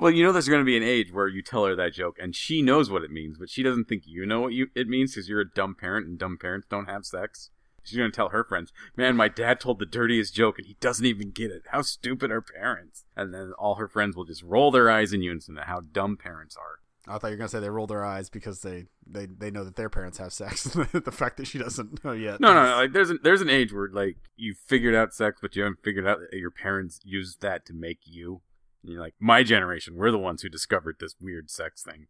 Well, 0.00 0.10
you 0.10 0.24
know, 0.24 0.32
there's 0.32 0.48
going 0.48 0.62
to 0.62 0.64
be 0.64 0.78
an 0.78 0.82
age 0.82 1.12
where 1.12 1.28
you 1.28 1.42
tell 1.42 1.66
her 1.66 1.76
that 1.76 1.92
joke 1.92 2.16
and 2.18 2.34
she 2.34 2.62
knows 2.62 2.90
what 2.90 3.04
it 3.04 3.10
means, 3.10 3.36
but 3.36 3.50
she 3.50 3.62
doesn't 3.62 3.84
think 3.84 4.04
you 4.06 4.24
know 4.24 4.40
what 4.40 4.54
you 4.54 4.68
it 4.74 4.88
means 4.88 5.14
because 5.14 5.28
you're 5.28 5.42
a 5.42 5.50
dumb 5.50 5.74
parent 5.78 6.06
and 6.06 6.18
dumb 6.18 6.38
parents 6.40 6.66
don't 6.70 6.88
have 6.88 7.04
sex. 7.04 7.50
She's 7.82 7.98
going 7.98 8.10
to 8.10 8.16
tell 8.16 8.30
her 8.30 8.42
friends, 8.42 8.72
"Man, 8.96 9.14
my 9.14 9.28
dad 9.28 9.60
told 9.60 9.78
the 9.78 9.84
dirtiest 9.84 10.34
joke 10.34 10.56
and 10.56 10.66
he 10.66 10.78
doesn't 10.80 11.04
even 11.04 11.32
get 11.32 11.50
it. 11.50 11.64
How 11.66 11.82
stupid 11.82 12.30
are 12.30 12.40
parents?" 12.40 13.04
And 13.14 13.34
then 13.34 13.52
all 13.58 13.74
her 13.74 13.88
friends 13.88 14.16
will 14.16 14.24
just 14.24 14.42
roll 14.42 14.70
their 14.70 14.90
eyes 14.90 15.12
in 15.12 15.20
unison 15.20 15.58
at 15.58 15.66
how 15.66 15.80
dumb 15.80 16.16
parents 16.16 16.56
are. 16.56 16.80
I 17.06 17.18
thought 17.18 17.28
you 17.28 17.34
were 17.34 17.38
gonna 17.38 17.48
say 17.48 17.60
they 17.60 17.68
roll 17.68 17.86
their 17.86 18.04
eyes 18.04 18.30
because 18.30 18.62
they 18.62 18.86
they, 19.06 19.26
they 19.26 19.50
know 19.50 19.64
that 19.64 19.76
their 19.76 19.90
parents 19.90 20.16
have 20.16 20.32
sex. 20.32 20.64
the 20.92 21.12
fact 21.12 21.36
that 21.36 21.46
she 21.46 21.58
doesn't 21.58 22.02
know 22.02 22.12
yet. 22.12 22.40
No, 22.40 22.54
no, 22.54 22.64
no. 22.64 22.76
Like 22.76 22.92
there's 22.92 23.10
an 23.10 23.18
there's 23.22 23.42
an 23.42 23.50
age 23.50 23.70
where 23.70 23.90
like 23.92 24.16
you 24.36 24.54
figured 24.54 24.94
out 24.94 25.12
sex, 25.12 25.40
but 25.42 25.56
you 25.56 25.62
haven't 25.62 25.82
figured 25.82 26.06
out 26.06 26.20
that 26.20 26.38
your 26.38 26.50
parents 26.50 27.00
used 27.04 27.42
that 27.42 27.66
to 27.66 27.74
make 27.74 28.00
you. 28.04 28.40
And 28.82 28.92
you're 28.92 29.00
like, 29.00 29.14
my 29.20 29.42
generation, 29.42 29.96
we're 29.96 30.10
the 30.10 30.18
ones 30.18 30.42
who 30.42 30.48
discovered 30.48 30.96
this 31.00 31.14
weird 31.20 31.50
sex 31.50 31.82
thing. 31.82 32.06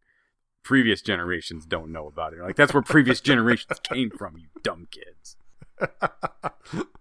Previous 0.63 1.01
generations 1.01 1.65
don't 1.65 1.91
know 1.91 2.07
about 2.07 2.33
it. 2.33 2.37
You're 2.37 2.45
like 2.45 2.55
that's 2.55 2.73
where 2.73 2.83
previous 2.83 3.19
generations 3.31 3.79
came 3.83 4.09
from, 4.11 4.37
you 4.37 4.47
dumb 4.63 4.87
kids. 4.91 5.35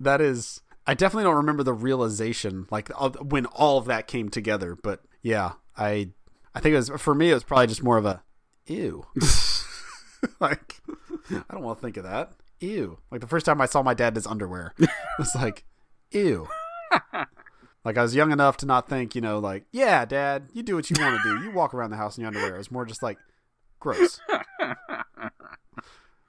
that 0.00 0.20
is 0.20 0.60
i 0.86 0.94
definitely 0.94 1.24
don't 1.24 1.36
remember 1.36 1.62
the 1.62 1.72
realization 1.72 2.66
like 2.70 2.90
of- 2.96 3.30
when 3.30 3.46
all 3.46 3.78
of 3.78 3.84
that 3.84 4.06
came 4.06 4.28
together 4.28 4.76
but 4.82 5.00
yeah 5.22 5.52
i 5.76 6.08
i 6.54 6.60
think 6.60 6.72
it 6.72 6.76
was 6.76 6.88
for 6.96 7.14
me 7.14 7.30
it 7.30 7.34
was 7.34 7.44
probably 7.44 7.66
just 7.66 7.82
more 7.82 7.98
of 7.98 8.06
a 8.06 8.22
ew 8.66 9.04
like 10.40 10.80
i 11.30 11.44
don't 11.52 11.62
want 11.62 11.78
to 11.78 11.82
think 11.82 11.96
of 11.96 12.04
that 12.04 12.32
ew 12.60 12.98
like 13.10 13.20
the 13.20 13.26
first 13.26 13.44
time 13.46 13.60
i 13.60 13.66
saw 13.66 13.82
my 13.82 13.94
dad 13.94 14.08
in 14.08 14.14
his 14.16 14.26
underwear 14.26 14.72
it 14.78 14.88
was 15.18 15.34
like 15.34 15.64
ew 16.10 16.48
like 17.84 17.98
i 17.98 18.02
was 18.02 18.14
young 18.14 18.32
enough 18.32 18.56
to 18.56 18.66
not 18.66 18.88
think 18.88 19.14
you 19.14 19.20
know 19.20 19.38
like 19.38 19.64
yeah 19.72 20.04
dad 20.04 20.48
you 20.52 20.62
do 20.62 20.74
what 20.76 20.88
you 20.90 20.96
want 21.00 21.20
to 21.22 21.38
do 21.38 21.44
you 21.44 21.50
walk 21.50 21.74
around 21.74 21.90
the 21.90 21.96
house 21.96 22.16
in 22.16 22.22
your 22.22 22.28
underwear 22.28 22.56
It's 22.56 22.70
more 22.70 22.84
just 22.84 23.02
like 23.02 23.18
gross 23.80 24.20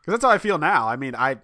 because 0.04 0.20
that's 0.20 0.24
how 0.24 0.30
I 0.30 0.38
feel 0.38 0.58
now. 0.58 0.88
I 0.88 0.96
mean, 0.96 1.16
I 1.16 1.38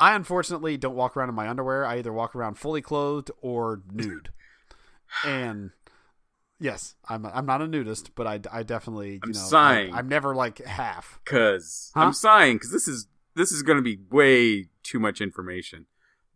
I 0.00 0.14
unfortunately 0.14 0.76
don't 0.76 0.94
walk 0.94 1.16
around 1.16 1.28
in 1.28 1.34
my 1.34 1.48
underwear. 1.48 1.84
I 1.84 1.98
either 1.98 2.12
walk 2.12 2.34
around 2.34 2.54
fully 2.54 2.80
clothed 2.82 3.30
or 3.40 3.82
nude. 3.92 4.30
and 5.24 5.70
yes, 6.58 6.94
I'm 7.08 7.26
I'm 7.26 7.46
not 7.46 7.60
a 7.62 7.66
nudist, 7.68 8.14
but 8.14 8.26
I, 8.26 8.40
I 8.50 8.62
definitely 8.62 9.14
you 9.14 9.20
I'm 9.22 9.32
know 9.32 9.38
sighing. 9.38 9.94
I, 9.94 9.98
am 9.98 10.08
never 10.08 10.34
like 10.34 10.64
half. 10.64 11.20
Cause 11.24 11.90
Huh? 11.94 12.04
I'm 12.04 12.12
sighing 12.12 12.56
because 12.56 12.72
this 12.72 12.88
is 12.88 13.06
this 13.34 13.52
is 13.52 13.62
going 13.62 13.76
to 13.76 13.82
be 13.82 13.98
way 14.10 14.68
too 14.82 14.98
much 14.98 15.20
information, 15.20 15.86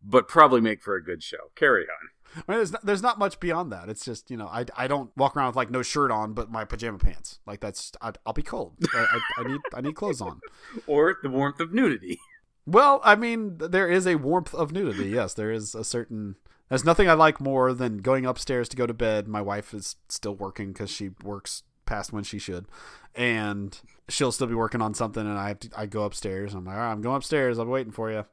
but 0.02 0.28
probably 0.28 0.60
make 0.60 0.82
for 0.82 0.96
a 0.96 1.02
good 1.02 1.22
show. 1.22 1.50
Carry 1.54 1.84
on. 1.84 2.08
I 2.36 2.52
mean, 2.52 2.58
there's 2.58 2.72
not, 2.72 2.86
there's 2.86 3.02
not 3.02 3.18
much 3.18 3.40
beyond 3.40 3.72
that. 3.72 3.88
It's 3.88 4.04
just 4.04 4.30
you 4.30 4.36
know 4.36 4.46
I, 4.46 4.64
I 4.76 4.86
don't 4.86 5.10
walk 5.16 5.36
around 5.36 5.48
with 5.48 5.56
like 5.56 5.70
no 5.70 5.82
shirt 5.82 6.10
on, 6.10 6.32
but 6.32 6.50
my 6.50 6.64
pajama 6.64 6.98
pants. 6.98 7.38
Like 7.46 7.60
that's 7.60 7.92
I, 8.00 8.12
I'll 8.24 8.32
be 8.32 8.42
cold. 8.42 8.74
I, 8.94 8.98
I, 8.98 9.40
I 9.40 9.48
need 9.48 9.60
I 9.74 9.80
need 9.80 9.94
clothes 9.94 10.20
on. 10.20 10.40
Or 10.86 11.16
the 11.22 11.28
warmth 11.28 11.60
of 11.60 11.72
nudity. 11.72 12.20
Well, 12.66 13.00
I 13.02 13.16
mean, 13.16 13.58
there 13.58 13.88
is 13.88 14.06
a 14.06 14.14
warmth 14.16 14.54
of 14.54 14.72
nudity. 14.72 15.08
Yes, 15.08 15.34
there 15.34 15.50
is 15.50 15.74
a 15.74 15.84
certain. 15.84 16.36
There's 16.68 16.84
nothing 16.84 17.08
I 17.08 17.14
like 17.14 17.40
more 17.40 17.72
than 17.72 17.98
going 17.98 18.24
upstairs 18.24 18.68
to 18.68 18.76
go 18.76 18.86
to 18.86 18.94
bed. 18.94 19.26
My 19.26 19.42
wife 19.42 19.74
is 19.74 19.96
still 20.08 20.36
working 20.36 20.72
because 20.72 20.90
she 20.90 21.10
works 21.22 21.64
past 21.84 22.12
when 22.12 22.22
she 22.22 22.38
should, 22.38 22.66
and 23.14 23.78
she'll 24.08 24.30
still 24.30 24.46
be 24.46 24.54
working 24.54 24.80
on 24.80 24.94
something. 24.94 25.26
And 25.26 25.36
I 25.36 25.48
have 25.48 25.60
to, 25.60 25.70
I 25.76 25.86
go 25.86 26.04
upstairs. 26.04 26.54
I'm 26.54 26.64
like, 26.64 26.76
all 26.76 26.82
right, 26.82 26.92
I'm 26.92 27.02
going 27.02 27.16
upstairs. 27.16 27.58
I'm 27.58 27.68
waiting 27.68 27.92
for 27.92 28.10
you, 28.10 28.24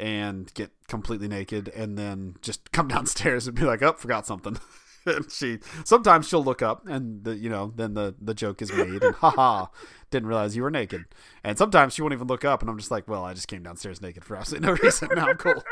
and 0.00 0.52
get 0.54 0.70
completely 0.88 1.28
naked, 1.28 1.68
and 1.68 1.96
then 1.96 2.36
just 2.42 2.72
come 2.72 2.88
downstairs 2.88 3.46
and 3.46 3.56
be 3.56 3.64
like, 3.64 3.82
oh, 3.82 3.92
forgot 3.92 4.26
something. 4.26 4.58
and 5.06 5.30
she 5.30 5.58
sometimes 5.84 6.28
she'll 6.28 6.44
look 6.44 6.62
up, 6.62 6.86
and 6.86 7.24
the, 7.24 7.36
you 7.36 7.48
know, 7.48 7.72
then 7.76 7.94
the 7.94 8.14
the 8.20 8.34
joke 8.34 8.62
is 8.62 8.72
made, 8.72 9.02
and 9.02 9.14
haha, 9.16 9.66
didn't 10.10 10.28
realize 10.28 10.56
you 10.56 10.62
were 10.62 10.70
naked. 10.70 11.04
And 11.44 11.56
sometimes 11.56 11.94
she 11.94 12.02
won't 12.02 12.14
even 12.14 12.26
look 12.26 12.44
up, 12.44 12.62
and 12.62 12.70
I'm 12.70 12.78
just 12.78 12.90
like, 12.90 13.06
well, 13.06 13.24
I 13.24 13.34
just 13.34 13.48
came 13.48 13.62
downstairs 13.62 14.00
naked 14.00 14.24
for 14.24 14.36
absolutely 14.36 14.66
no 14.66 14.74
reason. 14.74 15.08
Now 15.14 15.28
I'm 15.28 15.36
cold. 15.36 15.62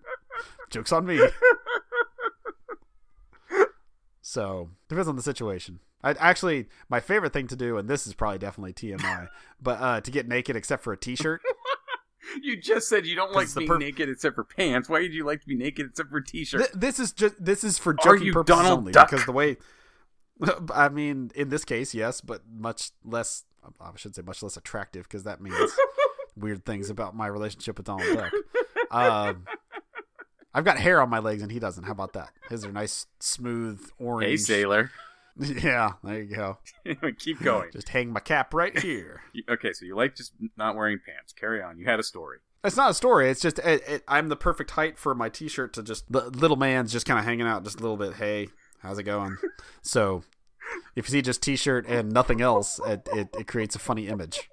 Joke's 0.70 0.92
on 0.92 1.06
me. 1.06 1.20
So 4.28 4.68
depends 4.90 5.08
on 5.08 5.16
the 5.16 5.22
situation. 5.22 5.80
I 6.04 6.10
actually 6.10 6.66
my 6.90 7.00
favorite 7.00 7.32
thing 7.32 7.46
to 7.46 7.56
do, 7.56 7.78
and 7.78 7.88
this 7.88 8.06
is 8.06 8.12
probably 8.12 8.38
definitely 8.38 8.74
TMI, 8.74 9.28
but 9.58 9.80
uh, 9.80 10.00
to 10.02 10.10
get 10.10 10.28
naked 10.28 10.54
except 10.54 10.84
for 10.84 10.92
a 10.92 10.98
t-shirt. 10.98 11.40
You 12.42 12.56
just 12.60 12.88
said 12.88 13.06
you 13.06 13.16
don't 13.16 13.32
like 13.32 13.52
being 13.54 13.68
perf- 13.68 13.78
naked 13.80 14.08
except 14.08 14.34
for 14.34 14.44
pants. 14.44 14.88
Why 14.88 15.00
did 15.00 15.14
you 15.14 15.24
like 15.24 15.40
to 15.40 15.46
be 15.46 15.54
naked 15.56 15.86
except 15.90 16.10
for 16.10 16.20
t-shirt? 16.20 16.60
Th- 16.60 16.72
this 16.72 16.98
is 16.98 17.12
just 17.12 17.42
this 17.42 17.64
is 17.64 17.78
for 17.78 17.94
joking 17.94 18.32
purposes 18.32 18.56
Donald 18.62 18.78
only 18.80 18.92
Duck? 18.92 19.10
because 19.10 19.24
the 19.26 19.32
way. 19.32 19.56
I 20.74 20.88
mean, 20.88 21.30
in 21.34 21.48
this 21.48 21.64
case, 21.64 21.94
yes, 21.94 22.20
but 22.20 22.42
much 22.50 22.90
less. 23.04 23.44
I 23.80 23.90
should 23.96 24.14
say 24.14 24.22
much 24.22 24.42
less 24.42 24.56
attractive 24.56 25.04
because 25.04 25.24
that 25.24 25.40
means 25.40 25.56
weird 26.36 26.64
things 26.64 26.90
about 26.90 27.16
my 27.16 27.26
relationship 27.26 27.76
with 27.76 27.86
Donald 27.86 28.16
Duck. 28.16 28.32
Um, 28.90 29.44
I've 30.54 30.64
got 30.64 30.78
hair 30.78 31.00
on 31.02 31.10
my 31.10 31.18
legs 31.18 31.42
and 31.42 31.52
he 31.52 31.58
doesn't. 31.58 31.84
How 31.84 31.92
about 31.92 32.12
that? 32.14 32.30
His 32.48 32.64
are 32.64 32.72
nice, 32.72 33.06
smooth, 33.20 33.80
orange. 33.98 34.30
hey, 34.30 34.36
sailor. 34.36 34.90
Yeah, 35.62 35.92
there 36.02 36.22
you 36.22 36.34
go. 36.34 36.58
Keep 37.18 37.42
going. 37.42 37.70
Just 37.72 37.90
hang 37.90 38.12
my 38.12 38.20
cap 38.20 38.52
right 38.52 38.76
here. 38.78 39.20
Okay, 39.48 39.72
so 39.72 39.84
you 39.84 39.94
like 39.96 40.16
just 40.16 40.32
not 40.56 40.74
wearing 40.76 40.98
pants. 41.04 41.32
Carry 41.32 41.62
on. 41.62 41.78
You 41.78 41.84
had 41.86 42.00
a 42.00 42.02
story. 42.02 42.38
It's 42.64 42.76
not 42.76 42.90
a 42.90 42.94
story. 42.94 43.30
It's 43.30 43.40
just 43.40 43.60
it, 43.60 43.82
it, 43.88 44.04
I'm 44.08 44.28
the 44.28 44.36
perfect 44.36 44.72
height 44.72 44.98
for 44.98 45.14
my 45.14 45.28
t-shirt 45.28 45.72
to 45.74 45.82
just 45.82 46.10
the 46.10 46.28
little 46.30 46.56
man's 46.56 46.90
just 46.92 47.06
kind 47.06 47.18
of 47.20 47.24
hanging 47.24 47.46
out 47.46 47.62
just 47.62 47.78
a 47.78 47.82
little 47.82 47.96
bit. 47.96 48.14
Hey, 48.14 48.48
how's 48.80 48.98
it 48.98 49.04
going? 49.04 49.36
so 49.80 50.24
if 50.96 51.08
you 51.08 51.12
see 51.12 51.22
just 51.22 51.40
t-shirt 51.40 51.86
and 51.86 52.10
nothing 52.10 52.40
else, 52.40 52.80
it, 52.84 53.08
it, 53.12 53.28
it 53.38 53.46
creates 53.46 53.76
a 53.76 53.78
funny 53.78 54.08
image. 54.08 54.50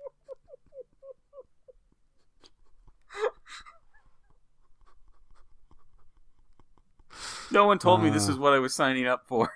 No 7.51 7.65
one 7.67 7.79
told 7.79 8.01
me 8.01 8.09
this 8.09 8.27
Uh. 8.27 8.33
is 8.33 8.37
what 8.37 8.53
I 8.53 8.59
was 8.59 8.73
signing 8.73 9.05
up 9.07 9.27
for. 9.27 9.51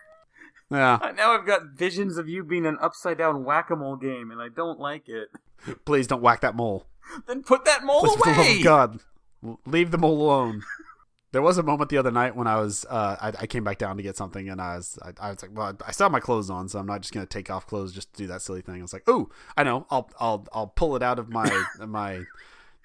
Yeah, 0.71 0.99
Now 1.15 1.31
I've 1.31 1.45
got 1.45 1.71
visions 1.75 2.17
of 2.17 2.29
you 2.29 2.43
being 2.43 2.65
an 2.65 2.77
upside 2.81 3.17
down 3.17 3.43
whack 3.43 3.69
a 3.69 3.75
mole 3.75 3.95
game, 3.95 4.31
and 4.31 4.41
I 4.41 4.49
don't 4.49 4.79
like 4.79 5.09
it. 5.09 5.29
please 5.85 6.07
don't 6.07 6.21
whack 6.21 6.41
that 6.41 6.55
mole. 6.55 6.85
Then 7.27 7.41
put 7.43 7.65
that 7.65 7.83
mole 7.83 8.01
Please, 8.01 8.15
for 8.15 8.23
the 8.25 8.29
love 8.29 8.39
away. 8.39 8.57
of 8.57 8.63
God, 8.63 8.99
leave 9.65 9.91
the 9.91 9.97
mole 9.97 10.21
alone. 10.21 10.61
There 11.31 11.41
was 11.43 11.59
a 11.59 11.63
moment 11.63 11.91
the 11.91 11.97
other 11.97 12.11
night 12.11 12.35
when 12.35 12.47
I 12.47 12.55
was 12.59 12.85
uh, 12.89 13.15
I, 13.21 13.27
I 13.41 13.47
came 13.47 13.63
back 13.63 13.77
down 13.77 13.97
to 13.97 14.03
get 14.03 14.17
something 14.17 14.49
and 14.49 14.59
I 14.59 14.77
was 14.77 14.97
I, 15.03 15.13
I 15.19 15.29
was 15.29 15.41
like 15.43 15.51
well 15.55 15.77
I 15.85 15.91
still 15.91 16.05
have 16.05 16.11
my 16.11 16.19
clothes 16.19 16.49
on 16.49 16.69
so 16.69 16.79
I'm 16.79 16.87
not 16.87 17.01
just 17.01 17.13
gonna 17.13 17.27
take 17.27 17.51
off 17.51 17.67
clothes 17.67 17.93
just 17.93 18.11
to 18.13 18.23
do 18.23 18.27
that 18.27 18.41
silly 18.41 18.61
thing. 18.61 18.79
I 18.79 18.81
was 18.81 18.93
like 18.93 19.03
oh 19.05 19.29
I 19.55 19.63
know 19.63 19.85
I'll 19.91 20.09
I'll 20.19 20.47
I'll 20.53 20.67
pull 20.67 20.95
it 20.95 21.03
out 21.03 21.19
of 21.19 21.29
my 21.29 21.65
my 21.87 22.23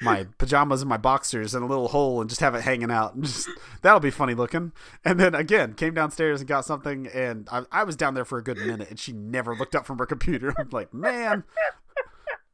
my 0.03 0.27
pajamas 0.39 0.83
and 0.83 0.89
my 0.89 0.97
boxers 0.97 1.55
in 1.55 1.63
a 1.63 1.67
little 1.67 1.89
hole 1.89 2.21
and 2.21 2.29
just 2.29 2.41
have 2.41 2.55
it 2.55 2.63
hanging 2.63 2.91
out 2.91 3.15
and 3.15 3.25
just 3.25 3.49
that'll 3.83 4.01
be 4.01 4.11
funny 4.11 4.35
looking. 4.35 4.73
And 5.05 5.19
then 5.19 5.35
again 5.35 5.75
came 5.75 5.95
downstairs 5.95 6.41
and 6.41 6.49
got 6.49 6.65
something 6.65 7.07
and 7.07 7.49
I, 7.51 7.65
I 7.71 7.85
was 7.85 7.97
down 7.97 8.15
there 8.15 8.25
for 8.25 8.39
a 8.39 8.45
good 8.45 8.59
minute 8.59 8.91
and 8.91 8.99
she 8.99 9.13
never 9.13 9.55
looked 9.55 9.75
up 9.75 9.87
from 9.87 9.99
her 9.99 10.07
computer. 10.07 10.55
I'm 10.59 10.71
like 10.71 10.93
man 10.93 11.45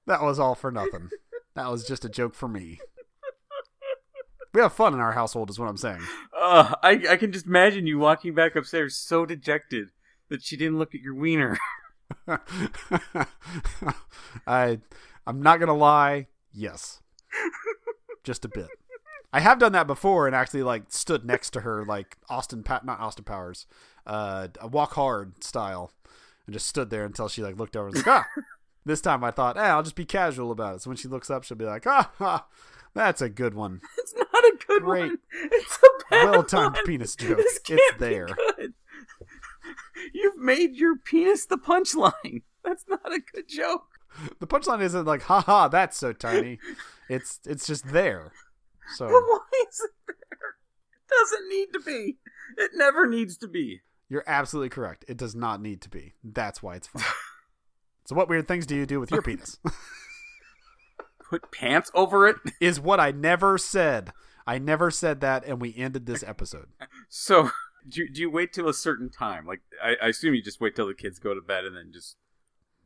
that 0.06 0.22
was 0.22 0.38
all 0.38 0.54
for 0.54 0.70
nothing. 0.70 1.10
That 1.54 1.70
was 1.70 1.86
just 1.86 2.04
a 2.04 2.08
joke 2.08 2.34
for 2.34 2.48
me. 2.48 2.80
We 4.52 4.60
have 4.60 4.72
fun 4.72 4.94
in 4.94 5.00
our 5.00 5.12
household, 5.12 5.50
is 5.50 5.58
what 5.58 5.68
I'm 5.68 5.76
saying. 5.76 6.00
Uh, 6.36 6.74
I 6.82 7.00
I 7.10 7.16
can 7.16 7.30
just 7.30 7.46
imagine 7.46 7.86
you 7.86 8.00
walking 8.00 8.34
back 8.34 8.56
upstairs 8.56 8.96
so 8.96 9.24
dejected 9.24 9.90
that 10.28 10.42
she 10.42 10.56
didn't 10.56 10.78
look 10.78 10.94
at 10.94 11.00
your 11.00 11.14
wiener. 11.14 11.56
I, 14.46 14.80
I'm 15.26 15.42
not 15.42 15.60
gonna 15.60 15.76
lie. 15.76 16.26
Yes, 16.52 17.00
just 18.24 18.44
a 18.44 18.48
bit. 18.48 18.68
I 19.32 19.40
have 19.40 19.58
done 19.58 19.72
that 19.72 19.86
before, 19.86 20.26
and 20.26 20.34
actually 20.34 20.62
like 20.62 20.84
stood 20.88 21.24
next 21.24 21.50
to 21.50 21.60
her, 21.60 21.84
like 21.84 22.16
Austin, 22.28 22.62
Pat 22.62 22.84
not 22.84 23.00
Austin 23.00 23.24
Powers, 23.24 23.66
uh, 24.06 24.48
a 24.60 24.66
walk 24.66 24.94
hard 24.94 25.42
style, 25.44 25.92
and 26.46 26.52
just 26.52 26.66
stood 26.66 26.90
there 26.90 27.04
until 27.04 27.28
she 27.28 27.42
like 27.42 27.56
looked 27.58 27.76
over 27.76 27.86
and 27.86 27.94
was 27.96 28.06
like, 28.06 28.24
ah. 28.24 28.26
This 28.86 29.02
time 29.02 29.22
I 29.22 29.30
thought, 29.30 29.58
eh, 29.58 29.60
I'll 29.60 29.82
just 29.82 29.94
be 29.94 30.06
casual 30.06 30.50
about 30.50 30.76
it. 30.76 30.82
So 30.82 30.88
when 30.88 30.96
she 30.96 31.06
looks 31.06 31.28
up, 31.28 31.44
she'll 31.44 31.56
be 31.58 31.66
like, 31.66 31.86
ah, 31.86 32.10
ha, 32.16 32.46
that's 32.94 33.20
a 33.20 33.28
good 33.28 33.54
one. 33.54 33.82
It's 33.98 34.14
not 34.14 34.44
a 34.44 34.56
good 34.66 34.82
Great. 34.82 35.02
one. 35.02 35.18
It's 35.52 35.76
a 35.76 35.88
bad 36.10 36.30
Well 36.30 36.42
timed 36.42 36.78
penis 36.86 37.14
joke. 37.14 37.38
It's 37.40 37.98
there. 37.98 38.28
You've 40.14 40.38
made 40.38 40.76
your 40.76 40.96
penis 40.96 41.44
the 41.46 41.58
punchline. 41.58 42.42
That's 42.64 42.86
not 42.88 43.12
a 43.12 43.20
good 43.20 43.48
joke. 43.48 43.84
The 44.40 44.46
punchline 44.46 44.80
isn't 44.80 45.06
like, 45.06 45.22
haha, 45.22 45.68
that's 45.68 45.98
so 45.98 46.12
tiny. 46.12 46.58
It's 47.10 47.40
it's 47.44 47.66
just 47.66 47.88
there. 47.88 48.32
So 48.94 49.06
But 49.06 49.22
why 49.26 49.40
is 49.68 49.80
it 49.80 49.90
there? 50.06 50.54
It 51.04 51.10
doesn't 51.10 51.48
need 51.48 51.66
to 51.72 51.80
be. 51.80 52.18
It 52.56 52.70
never 52.74 53.06
needs 53.06 53.36
to 53.38 53.48
be. 53.48 53.80
you're 54.08 54.24
absolutely 54.26 54.68
correct. 54.70 55.04
It 55.08 55.16
does 55.16 55.34
not 55.34 55.60
need 55.60 55.80
to 55.82 55.88
be. 55.88 56.14
That's 56.24 56.62
why 56.62 56.76
it's 56.76 56.86
fun. 56.88 57.02
So 58.06 58.16
what 58.16 58.28
weird 58.28 58.48
things 58.48 58.66
do 58.66 58.74
you 58.74 58.86
do 58.86 58.98
with 58.98 59.12
your 59.12 59.22
penis? 59.22 59.58
Put 61.30 61.52
pants 61.52 61.92
over 61.94 62.26
it. 62.26 62.36
Is 62.60 62.80
what 62.80 62.98
I 62.98 63.12
never 63.12 63.56
said. 63.56 64.12
I 64.48 64.58
never 64.58 64.90
said 64.90 65.20
that, 65.20 65.44
and 65.44 65.60
we 65.60 65.76
ended 65.76 66.06
this 66.06 66.24
episode. 66.24 66.70
So, 67.08 67.50
do 67.88 68.00
you, 68.02 68.10
do 68.10 68.20
you 68.22 68.28
wait 68.30 68.52
till 68.52 68.68
a 68.68 68.74
certain 68.74 69.10
time? 69.10 69.46
Like, 69.46 69.60
I, 69.80 69.94
I 70.02 70.08
assume 70.08 70.34
you 70.34 70.42
just 70.42 70.60
wait 70.60 70.74
till 70.74 70.88
the 70.88 70.94
kids 70.94 71.20
go 71.20 71.34
to 71.34 71.40
bed 71.40 71.64
and 71.64 71.76
then 71.76 71.90
just 71.92 72.16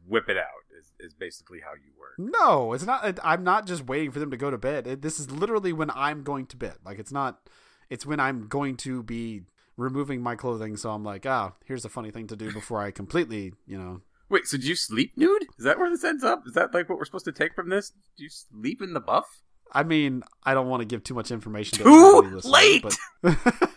whip 0.06 0.28
it 0.28 0.36
out. 0.36 0.44
Is, 0.78 0.92
is 0.98 1.14
basically 1.14 1.60
how 1.60 1.72
you 1.74 1.92
work. 1.98 2.14
No, 2.18 2.72
it's 2.72 2.84
not. 2.84 3.18
I'm 3.22 3.44
not 3.44 3.66
just 3.66 3.86
waiting 3.86 4.10
for 4.10 4.18
them 4.20 4.30
to 4.30 4.36
go 4.36 4.50
to 4.50 4.58
bed. 4.58 4.86
It, 4.86 5.02
this 5.02 5.18
is 5.20 5.30
literally 5.30 5.72
when 5.72 5.90
I'm 5.90 6.22
going 6.22 6.46
to 6.46 6.56
bed. 6.56 6.76
Like 6.84 6.98
it's 6.98 7.12
not. 7.12 7.48
It's 7.90 8.06
when 8.06 8.20
I'm 8.20 8.48
going 8.48 8.76
to 8.78 9.02
be 9.02 9.42
removing 9.76 10.22
my 10.22 10.36
clothing. 10.36 10.76
So 10.76 10.90
I'm 10.90 11.04
like, 11.04 11.26
ah, 11.26 11.52
here's 11.64 11.84
a 11.84 11.88
funny 11.88 12.10
thing 12.10 12.26
to 12.28 12.36
do 12.36 12.52
before 12.52 12.80
I 12.80 12.90
completely, 12.90 13.52
you 13.66 13.78
know, 13.78 14.00
Wait, 14.30 14.46
so 14.46 14.56
do 14.56 14.66
you 14.66 14.74
sleep 14.74 15.12
nude? 15.16 15.42
Is 15.58 15.64
that 15.64 15.78
where 15.78 15.90
this 15.90 16.02
ends 16.02 16.24
up? 16.24 16.44
Is 16.46 16.54
that 16.54 16.72
like 16.72 16.88
what 16.88 16.98
we're 16.98 17.04
supposed 17.04 17.26
to 17.26 17.32
take 17.32 17.54
from 17.54 17.68
this? 17.68 17.92
Do 18.16 18.24
you 18.24 18.30
sleep 18.30 18.80
in 18.80 18.94
the 18.94 19.00
buff? 19.00 19.26
I 19.70 19.82
mean, 19.82 20.22
I 20.44 20.54
don't 20.54 20.68
want 20.68 20.80
to 20.80 20.86
give 20.86 21.04
too 21.04 21.14
much 21.14 21.30
information. 21.30 21.78
To 21.78 21.84
Too 21.84 22.40
late! 22.48 22.84
but- 23.22 23.36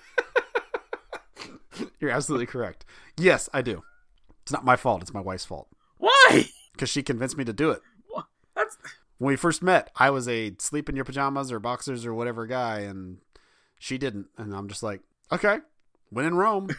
You're 2.00 2.12
absolutely 2.12 2.46
correct. 2.46 2.86
Yes, 3.17 3.50
I 3.53 3.62
do. 3.62 3.84
It's 4.43 4.51
not 4.51 4.63
my 4.63 4.75
fault. 4.75 5.01
It's 5.01 5.13
my 5.13 5.19
wife's 5.22 5.46
fault 5.46 5.67
Why? 5.97 6.45
because 6.73 6.89
she 6.89 7.01
convinced 7.03 7.37
me 7.37 7.43
to 7.45 7.53
do 7.53 7.71
it. 7.71 7.81
Wha- 8.13 8.23
That's 8.55 8.77
When 9.17 9.29
we 9.29 9.35
first 9.35 9.63
met, 9.63 9.89
I 9.95 10.09
was 10.11 10.27
a 10.27 10.53
sleep 10.59 10.89
in 10.89 10.95
your 10.95 11.05
pajamas 11.05 11.51
or 11.51 11.59
boxers 11.59 12.05
or 12.05 12.13
whatever 12.13 12.45
guy, 12.45 12.79
and 12.81 13.17
she 13.79 13.97
didn't. 13.97 14.27
And 14.37 14.53
I'm 14.53 14.67
just 14.67 14.83
like, 14.83 15.01
okay, 15.31 15.59
when 16.09 16.25
in 16.25 16.35
Rome, 16.35 16.69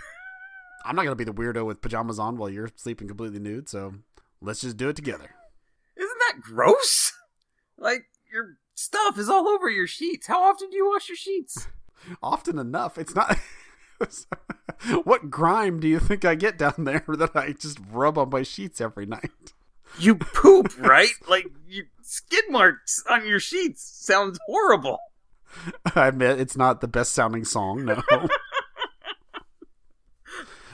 I'm 0.85 0.95
not 0.97 1.03
gonna 1.05 1.17
be 1.17 1.25
the 1.25 1.33
weirdo 1.35 1.67
with 1.67 1.81
pajamas 1.81 2.19
on 2.19 2.37
while 2.37 2.49
you're 2.49 2.71
sleeping 2.77 3.09
completely 3.09 3.41
nude. 3.41 3.69
So 3.69 3.95
let's 4.41 4.61
just 4.61 4.77
do 4.77 4.89
it 4.89 4.97
together. 4.97 5.31
isn't 5.97 6.19
that 6.29 6.41
gross? 6.41 7.13
Like 7.77 8.05
your 8.33 8.59
stuff 8.75 9.19
is 9.19 9.29
all 9.29 9.49
over 9.49 9.69
your 9.69 9.87
sheets. 9.89 10.29
How 10.29 10.43
often 10.45 10.71
do 10.71 10.77
you 10.77 10.89
wash 10.89 11.09
your 11.09 11.17
sheets? 11.17 11.67
often 12.23 12.59
enough. 12.59 12.99
It's 12.99 13.15
not. 13.15 13.37
what 15.05 15.31
grime 15.31 15.81
do 15.81 15.89
you 15.89 15.99
think 15.99 16.25
I 16.25 16.35
get 16.35 16.59
down 16.59 16.75
there 16.79 17.05
that 17.09 17.35
I 17.35 17.53
just 17.53 17.79
rub 17.91 18.19
on 18.19 18.31
my 18.31 18.43
sheets 18.43 18.81
every 18.81 19.07
night? 19.07 19.31
You 19.99 20.17
poop, 20.17 20.73
right? 20.79 21.11
like 21.29 21.47
you 21.67 21.85
skid 22.03 22.45
marks 22.51 23.03
on 23.09 23.27
your 23.27 23.41
sheets 23.41 23.83
sounds 23.83 24.39
horrible. 24.47 24.99
I 25.95 26.09
admit 26.09 26.41
it's 26.41 26.57
not 26.57 26.81
the 26.81 26.89
best 26.89 27.13
sounding 27.13 27.45
song, 27.45 27.85
no. 27.87 28.03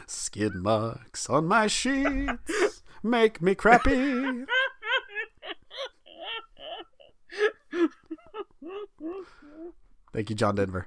Skid 0.07 0.55
marks 0.55 1.31
on 1.31 1.47
my 1.47 1.69
sheets 1.69 2.83
make 3.03 3.41
me 3.41 3.55
crappy. 3.55 4.47
Thank 10.13 10.31
you, 10.31 10.37
John 10.37 10.55
Denver. 10.55 10.87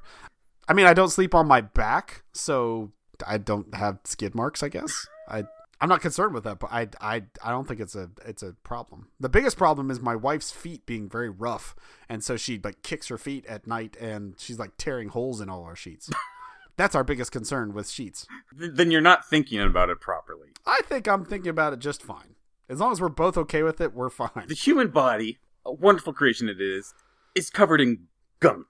I 0.68 0.74
mean, 0.74 0.86
I 0.86 0.94
don't 0.94 1.10
sleep 1.10 1.34
on 1.34 1.48
my 1.48 1.62
back, 1.62 2.24
so 2.34 2.92
I 3.26 3.38
don't 3.38 3.74
have 3.74 4.00
skid 4.04 4.36
marks. 4.36 4.62
I 4.64 4.70
guess 4.70 5.08
I 5.28 5.44
I'm 5.80 5.90
not 5.90 6.02
concerned 6.02 6.34
with 6.34 6.44
that, 6.46 6.60
but 6.60 6.72
I, 6.72 6.88
I, 7.00 7.24
I 7.44 7.52
don't 7.52 7.68
think 7.68 7.80
it's 7.80 7.96
a 7.96 8.10
it's 8.26 8.42
a 8.42 8.54
problem. 8.64 9.10
The 9.20 9.30
biggest 9.30 9.58
problem 9.58 9.92
is 9.92 10.00
my 10.00 10.16
wife's 10.16 10.52
feet 10.52 10.86
being 10.86 11.08
very 11.08 11.30
rough, 11.30 11.76
and 12.10 12.24
so 12.24 12.36
she 12.36 12.60
like 12.64 12.82
kicks 12.82 13.08
her 13.10 13.18
feet 13.18 13.46
at 13.46 13.68
night, 13.68 13.96
and 14.00 14.34
she's 14.38 14.58
like 14.58 14.72
tearing 14.78 15.10
holes 15.10 15.40
in 15.40 15.50
all 15.50 15.64
our 15.64 15.76
sheets. 15.76 16.10
That's 16.78 16.96
our 16.96 17.04
biggest 17.04 17.32
concern 17.32 17.74
with 17.74 17.90
sheets. 17.90 18.28
Then 18.56 18.92
you're 18.92 19.02
not 19.02 19.28
thinking 19.28 19.60
about 19.60 19.90
it 19.90 20.00
properly. 20.00 20.50
I 20.66 20.82
think 20.84 21.08
I'm 21.08 21.26
thinking 21.26 21.50
about 21.50 21.74
it 21.74 21.80
just 21.80 22.04
fine. 22.04 22.36
As 22.70 22.80
long 22.80 22.92
as 22.92 23.02
we're 23.02 23.10
both 23.10 23.38
okay 23.38 23.64
with 23.64 23.82
it, 23.82 23.94
we're 23.94 24.10
fine. 24.10 24.48
The 24.48 24.54
human 24.54 24.90
body, 24.90 25.40
a 25.66 25.72
wonderful 25.72 26.14
creation 26.14 26.50
it 26.50 26.62
is, 26.62 26.94
is 27.34 27.50
covered 27.50 27.82
in 27.82 28.08
gunk. 28.40 28.68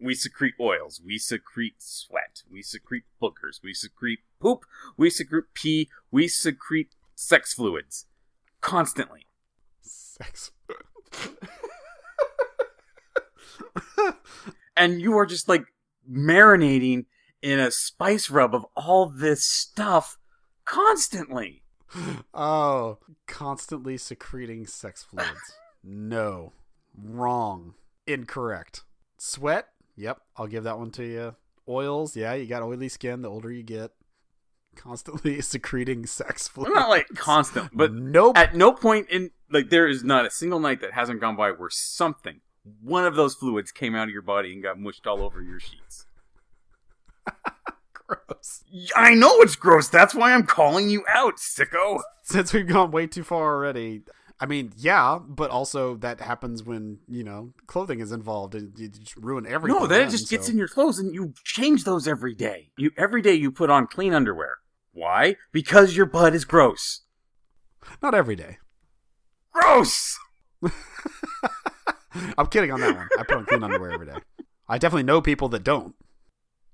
We 0.00 0.14
secrete 0.14 0.54
oils. 0.60 1.00
We 1.04 1.18
secrete 1.18 1.76
sweat. 1.78 2.42
We 2.50 2.62
secrete 2.62 3.04
boogers. 3.20 3.62
We 3.62 3.74
secrete 3.74 4.20
poop. 4.40 4.64
We 4.96 5.10
secrete 5.10 5.44
pee. 5.54 5.88
We 6.10 6.28
secrete 6.28 6.94
sex 7.14 7.54
fluids. 7.54 8.06
Constantly. 8.60 9.26
Sex. 9.82 10.50
And 14.76 15.00
you 15.00 15.16
are 15.16 15.26
just 15.26 15.48
like 15.48 15.64
marinating 16.10 17.06
in 17.40 17.58
a 17.58 17.70
spice 17.70 18.28
rub 18.30 18.54
of 18.54 18.66
all 18.76 19.06
this 19.06 19.44
stuff 19.44 20.18
constantly. 20.64 21.62
Oh, 22.34 22.98
constantly 23.26 23.96
secreting 23.96 24.66
sex 24.66 25.02
fluids. 25.04 25.54
no. 25.84 26.52
Wrong. 26.94 27.74
Incorrect. 28.06 28.82
Sweat? 29.16 29.68
Yep, 29.96 30.20
I'll 30.36 30.46
give 30.46 30.64
that 30.64 30.78
one 30.78 30.90
to 30.92 31.04
you. 31.04 31.36
Oils? 31.68 32.16
Yeah, 32.16 32.34
you 32.34 32.46
got 32.46 32.62
oily 32.62 32.88
skin 32.88 33.22
the 33.22 33.30
older 33.30 33.50
you 33.50 33.62
get. 33.62 33.90
Constantly 34.76 35.40
secreting 35.40 36.06
sex 36.06 36.48
fluids. 36.48 36.74
not 36.74 36.90
like 36.90 37.08
constant, 37.14 37.70
but 37.72 37.92
nope. 37.92 38.36
at 38.36 38.54
no 38.54 38.72
point 38.72 39.08
in 39.10 39.30
like 39.50 39.70
there 39.70 39.88
is 39.88 40.04
not 40.04 40.26
a 40.26 40.30
single 40.30 40.60
night 40.60 40.80
that 40.82 40.92
hasn't 40.92 41.20
gone 41.20 41.34
by 41.36 41.50
where 41.50 41.70
something 41.70 42.40
one 42.82 43.04
of 43.04 43.14
those 43.14 43.34
fluids 43.34 43.72
came 43.72 43.94
out 43.94 44.08
of 44.08 44.12
your 44.12 44.22
body 44.22 44.52
and 44.52 44.62
got 44.62 44.78
mushed 44.78 45.06
all 45.06 45.22
over 45.22 45.40
your 45.42 45.60
sheets. 45.60 46.06
Gross. 47.92 48.64
I 48.94 49.14
know 49.14 49.40
it's 49.40 49.56
gross. 49.56 49.88
That's 49.88 50.14
why 50.14 50.32
I'm 50.32 50.44
calling 50.44 50.88
you 50.88 51.04
out, 51.08 51.38
sicko. 51.38 52.02
Since 52.22 52.52
we've 52.52 52.66
gone 52.66 52.92
way 52.92 53.08
too 53.08 53.24
far 53.24 53.56
already. 53.56 54.02
I 54.38 54.44
mean, 54.46 54.72
yeah, 54.76 55.18
but 55.26 55.50
also 55.50 55.96
that 55.96 56.20
happens 56.20 56.62
when, 56.62 56.98
you 57.08 57.24
know, 57.24 57.54
clothing 57.66 58.00
is 58.00 58.12
involved 58.12 58.54
and 58.54 58.78
you 58.78 58.88
just 58.88 59.16
ruin 59.16 59.46
everything. 59.46 59.80
No, 59.80 59.86
then 59.86 60.00
it 60.00 60.04
then, 60.04 60.10
just 60.10 60.28
gets 60.30 60.46
so- 60.46 60.52
in 60.52 60.58
your 60.58 60.68
clothes 60.68 60.98
and 60.98 61.14
you 61.14 61.32
change 61.44 61.84
those 61.84 62.06
every 62.06 62.34
day. 62.34 62.70
You 62.76 62.90
every 62.98 63.22
day 63.22 63.32
you 63.34 63.50
put 63.50 63.70
on 63.70 63.86
clean 63.86 64.12
underwear. 64.12 64.58
Why? 64.92 65.36
Because 65.52 65.96
your 65.96 66.06
butt 66.06 66.34
is 66.34 66.44
gross. 66.44 67.02
Not 68.02 68.14
every 68.14 68.36
day. 68.36 68.58
Gross. 69.52 70.18
I'm 72.38 72.46
kidding 72.46 72.72
on 72.72 72.80
that 72.80 72.96
one. 72.96 73.08
I 73.18 73.22
put 73.22 73.36
on 73.36 73.46
clean 73.46 73.62
underwear 73.62 73.92
every 73.92 74.06
day. 74.06 74.18
I 74.68 74.78
definitely 74.78 75.04
know 75.04 75.20
people 75.20 75.48
that 75.50 75.64
don't. 75.64 75.94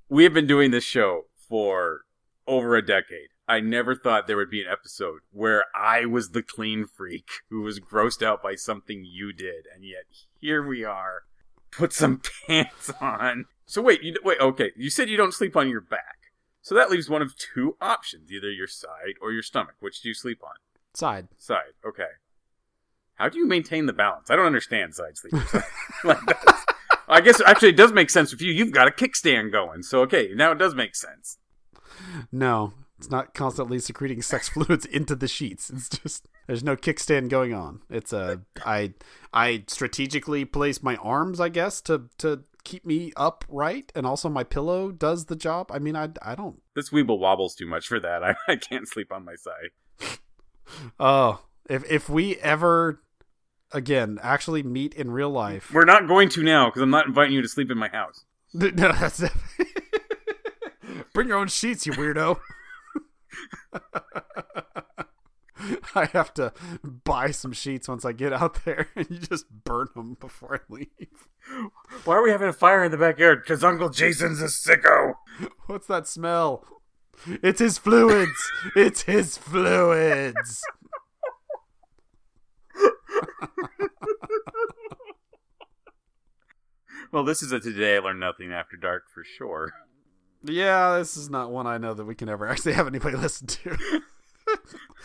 We 0.09 0.25
have 0.25 0.33
been 0.35 0.47
doing 0.47 0.71
this 0.71 0.85
show 0.85 1.23
for 1.49 2.03
over 2.47 2.77
a 2.77 2.85
decade. 2.85 3.29
I 3.53 3.61
never 3.61 3.95
thought 3.95 4.27
there 4.27 4.39
would 4.39 4.49
be 4.49 4.63
an 4.63 4.73
episode 4.73 5.21
where 5.31 5.67
I 5.75 6.07
was 6.07 6.31
the 6.31 6.43
clean 6.43 6.87
freak 6.87 7.29
who 7.51 7.61
was 7.61 7.81
grossed 7.81 8.23
out 8.23 8.43
by 8.43 8.55
something 8.55 9.05
you 9.05 9.31
did, 9.35 9.67
and 9.75 9.85
yet 9.85 10.05
here 10.41 10.67
we 10.67 10.85
are. 10.85 11.25
Put 11.71 11.93
some 11.93 12.23
pants 12.47 12.91
on. 12.99 13.45
So 13.67 13.83
wait, 13.83 14.03
you 14.03 14.15
wait. 14.25 14.41
Okay, 14.41 14.71
you 14.75 14.89
said 14.89 15.11
you 15.11 15.19
don't 15.19 15.35
sleep 15.35 15.55
on 15.55 15.69
your 15.69 15.83
back, 15.83 16.33
so 16.63 16.75
that 16.75 16.91
leaves 16.91 17.11
one 17.11 17.21
of 17.21 17.37
two 17.37 17.77
options: 17.79 18.33
either 18.33 18.51
your 18.51 18.67
side 18.67 19.17
or 19.21 19.33
your 19.33 19.43
stomach. 19.43 19.75
Which 19.81 20.01
do 20.01 20.09
you 20.09 20.15
sleep 20.15 20.39
on? 20.43 20.55
Side. 20.95 21.29
Side. 21.37 21.75
Okay. 21.87 22.09
How 23.17 23.29
do 23.29 23.39
you 23.39 23.47
maintain 23.47 23.85
the 23.85 23.93
balance? 23.93 24.31
I 24.31 24.37
don't 24.37 24.47
understand 24.47 24.95
side 24.95 25.19
sleepers. 25.19 25.53
like 26.05 26.19
I 27.07 27.21
guess 27.21 27.39
actually 27.43 27.69
it 27.69 27.77
does 27.77 27.93
make 27.93 28.09
sense 28.09 28.33
with 28.33 28.41
you. 28.41 28.51
You've 28.51 28.73
got 28.73 28.89
a 28.89 28.91
kickstand 28.91 29.53
going, 29.53 29.83
so 29.83 30.01
okay, 30.01 30.31
now 30.35 30.53
it 30.53 30.59
does 30.59 30.75
make 30.75 30.97
sense. 30.97 31.37
No, 32.33 32.73
it's 33.03 33.11
not 33.11 33.35
constantly 33.35 33.81
secreting 33.81 34.23
sex 34.23 34.49
fluids 34.51 34.87
into 34.87 35.17
the 35.17 35.27
sheets. 35.27 35.71
It's 35.71 35.89
just 35.89 36.29
there's 36.47 36.63
no 36.63 36.77
kickstand 36.77 37.31
going 37.31 37.53
on. 37.53 37.81
It's 37.91 38.13
a 38.13 38.43
I 38.65 38.95
I 39.33 39.65
strategically 39.67 40.45
place 40.45 40.85
my 40.85 40.95
arms, 40.97 41.41
I 41.41 41.49
guess, 41.49 41.81
to 41.83 42.05
to 42.19 42.45
keep 42.63 42.87
me 42.87 43.13
upright, 43.17 43.91
and 43.97 44.07
also 44.07 44.29
my 44.29 44.45
pillow 44.45 44.93
does 44.93 45.25
the 45.25 45.35
job. 45.35 45.73
I 45.73 45.81
mean, 45.81 45.97
I 45.97 46.11
I 46.23 46.37
don't. 46.37 46.63
This 46.77 46.91
Weeble 46.91 47.19
wobbles 47.19 47.57
too 47.57 47.67
much 47.67 47.89
for 47.89 47.99
that. 47.99 48.23
I, 48.25 48.37
I 48.47 48.55
can't 48.55 48.87
sleep 48.87 49.13
on 49.13 49.25
my 49.25 49.35
side. 49.35 50.19
Oh, 51.01 51.41
if 51.69 51.83
if 51.91 52.09
we 52.09 52.37
ever 52.37 53.03
again 53.73 54.21
actually 54.23 54.63
meet 54.63 54.95
in 54.95 55.11
real 55.11 55.31
life, 55.31 55.73
We're 55.75 55.85
not 55.85 56.07
going 56.07 56.29
to 56.31 56.43
now 56.45 56.67
because 56.67 56.83
I'm 56.83 56.91
not 56.91 57.07
inviting 57.07 57.35
you 57.35 57.43
to 57.43 57.49
sleep 57.49 57.69
in 57.73 57.79
my 57.79 57.89
house. 57.89 58.25
no, 58.55 58.71
that's 58.71 59.25
bring 61.13 61.27
your 61.27 61.39
own 61.39 61.49
sheets, 61.49 61.85
you 61.85 61.95
weirdo. 61.95 62.39
I 65.95 66.07
have 66.07 66.33
to 66.35 66.53
buy 66.83 67.31
some 67.31 67.53
sheets 67.53 67.89
once 67.89 68.05
I 68.05 68.13
get 68.13 68.33
out 68.33 68.65
there, 68.65 68.89
and 68.97 69.09
you 69.11 69.19
just 69.19 69.47
burn 69.65 69.89
them 69.95 70.17
before 70.19 70.57
I 70.57 70.73
leave. 70.73 71.29
Why 72.05 72.17
are 72.17 72.23
we 72.23 72.31
having 72.31 72.49
a 72.49 72.53
fire 72.53 72.85
in 72.85 72.91
the 72.91 72.99
backyard? 72.99 73.43
Because 73.43 73.63
Uncle 73.63 73.91
Jason's 73.91 74.41
a 74.41 74.47
sicko. 74.47 75.15
What's 75.67 75.87
that 75.87 76.09
smell? 76.09 76.65
It's 77.27 77.61
his 77.61 77.79
fluids. 77.79 78.51
It's 78.75 79.03
his 79.03 79.37
fluids. 79.37 80.63
Well, 87.13 87.25
this 87.25 87.43
is 87.43 87.53
a 87.53 87.61
Today 87.61 87.97
I 87.97 87.99
Learned 87.99 88.21
Nothing 88.21 88.53
After 88.53 88.79
Dark 88.79 89.05
for 89.13 89.23
sure. 89.23 89.71
Yeah, 90.45 90.99
this 90.99 91.17
is 91.17 91.31
not 91.31 91.51
one 91.51 91.67
I 91.67 91.79
know 91.79 91.95
that 91.95 92.05
we 92.05 92.15
can 92.15 92.29
ever 92.29 92.47
actually 92.51 92.73
have 92.73 92.87
anybody 92.87 93.17
listen 93.17 93.47
to. 93.47 93.77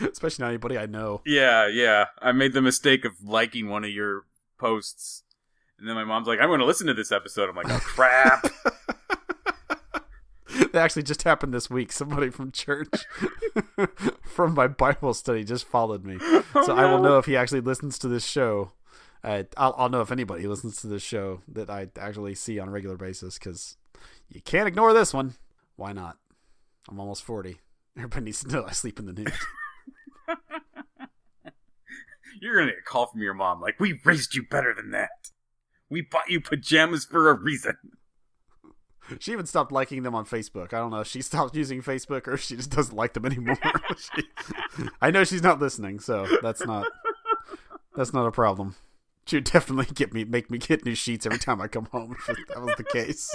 Especially 0.00 0.42
not 0.42 0.48
anybody 0.48 0.78
I 0.78 0.86
know. 0.86 1.22
Yeah, 1.26 1.66
yeah. 1.66 2.06
I 2.20 2.32
made 2.32 2.52
the 2.52 2.62
mistake 2.62 3.04
of 3.04 3.22
liking 3.24 3.68
one 3.68 3.84
of 3.84 3.90
your 3.90 4.24
posts. 4.58 5.22
And 5.78 5.88
then 5.88 5.94
my 5.94 6.04
mom's 6.04 6.26
like, 6.26 6.40
I'm 6.40 6.48
going 6.48 6.60
to 6.60 6.66
listen 6.66 6.86
to 6.88 6.94
this 6.94 7.12
episode. 7.12 7.48
I'm 7.48 7.56
like, 7.56 7.70
oh, 7.70 7.78
crap. 7.80 8.46
That 10.72 10.82
actually 10.82 11.04
just 11.04 11.22
happened 11.22 11.54
this 11.54 11.70
week. 11.70 11.92
Somebody 11.92 12.30
from 12.30 12.52
church, 12.52 12.90
from 14.24 14.54
my 14.54 14.66
Bible 14.66 15.14
study, 15.14 15.44
just 15.44 15.66
followed 15.66 16.04
me. 16.04 16.18
So 16.64 16.74
I 16.74 16.84
will 16.90 17.00
know 17.00 17.18
if 17.18 17.26
he 17.26 17.36
actually 17.36 17.60
listens 17.60 17.98
to 18.00 18.08
this 18.08 18.26
show. 18.26 18.72
Uh, 19.22 19.44
I'll, 19.56 19.74
I'll 19.78 19.88
know 19.88 20.00
if 20.00 20.10
anybody 20.12 20.46
listens 20.46 20.80
to 20.82 20.86
this 20.86 21.02
show 21.02 21.40
that 21.48 21.70
I 21.70 21.88
actually 21.98 22.34
see 22.34 22.58
on 22.58 22.68
a 22.68 22.70
regular 22.70 22.96
basis 22.96 23.38
because 23.38 23.76
you 24.28 24.40
can't 24.40 24.68
ignore 24.68 24.92
this 24.92 25.12
one. 25.14 25.34
Why 25.76 25.92
not? 25.92 26.16
I'm 26.88 26.98
almost 27.00 27.22
40. 27.24 27.60
Everybody 27.96 28.24
needs 28.26 28.42
to 28.44 28.48
know 28.48 28.64
I 28.66 28.72
sleep 28.72 28.98
in 28.98 29.06
the 29.06 29.12
nude. 29.12 29.32
You're 32.40 32.54
going 32.54 32.66
to 32.68 32.72
get 32.72 32.80
a 32.80 32.84
call 32.84 33.06
from 33.06 33.20
your 33.22 33.34
mom 33.34 33.60
like, 33.60 33.80
we 33.80 33.98
raised 34.04 34.34
you 34.34 34.44
better 34.48 34.72
than 34.74 34.90
that. 34.92 35.10
We 35.90 36.02
bought 36.02 36.28
you 36.30 36.40
pajamas 36.40 37.04
for 37.04 37.30
a 37.30 37.34
reason. 37.34 37.76
She 39.18 39.32
even 39.32 39.46
stopped 39.46 39.72
liking 39.72 40.02
them 40.02 40.14
on 40.14 40.26
Facebook. 40.26 40.74
I 40.74 40.78
don't 40.78 40.90
know 40.90 41.00
if 41.00 41.06
she 41.06 41.22
stopped 41.22 41.56
using 41.56 41.80
Facebook 41.82 42.28
or 42.28 42.34
if 42.34 42.42
she 42.42 42.56
just 42.56 42.70
doesn't 42.70 42.94
like 42.94 43.14
them 43.14 43.24
anymore. 43.24 43.58
She- 43.96 44.24
I 45.00 45.10
know 45.10 45.24
she's 45.24 45.42
not 45.42 45.58
listening, 45.60 45.98
so 45.98 46.26
that's 46.42 46.64
not 46.64 46.86
that's 47.96 48.12
not 48.12 48.26
a 48.26 48.30
problem. 48.30 48.76
She 49.26 49.36
would 49.36 49.44
definitely 49.44 49.86
get 49.94 50.12
me 50.12 50.24
make 50.24 50.50
me 50.50 50.58
get 50.58 50.84
new 50.84 50.94
sheets 50.94 51.24
every 51.26 51.38
time 51.38 51.60
I 51.60 51.68
come 51.68 51.86
home 51.86 52.14
if 52.28 52.36
that 52.48 52.60
was 52.60 52.74
the 52.76 52.84
case. 52.84 53.34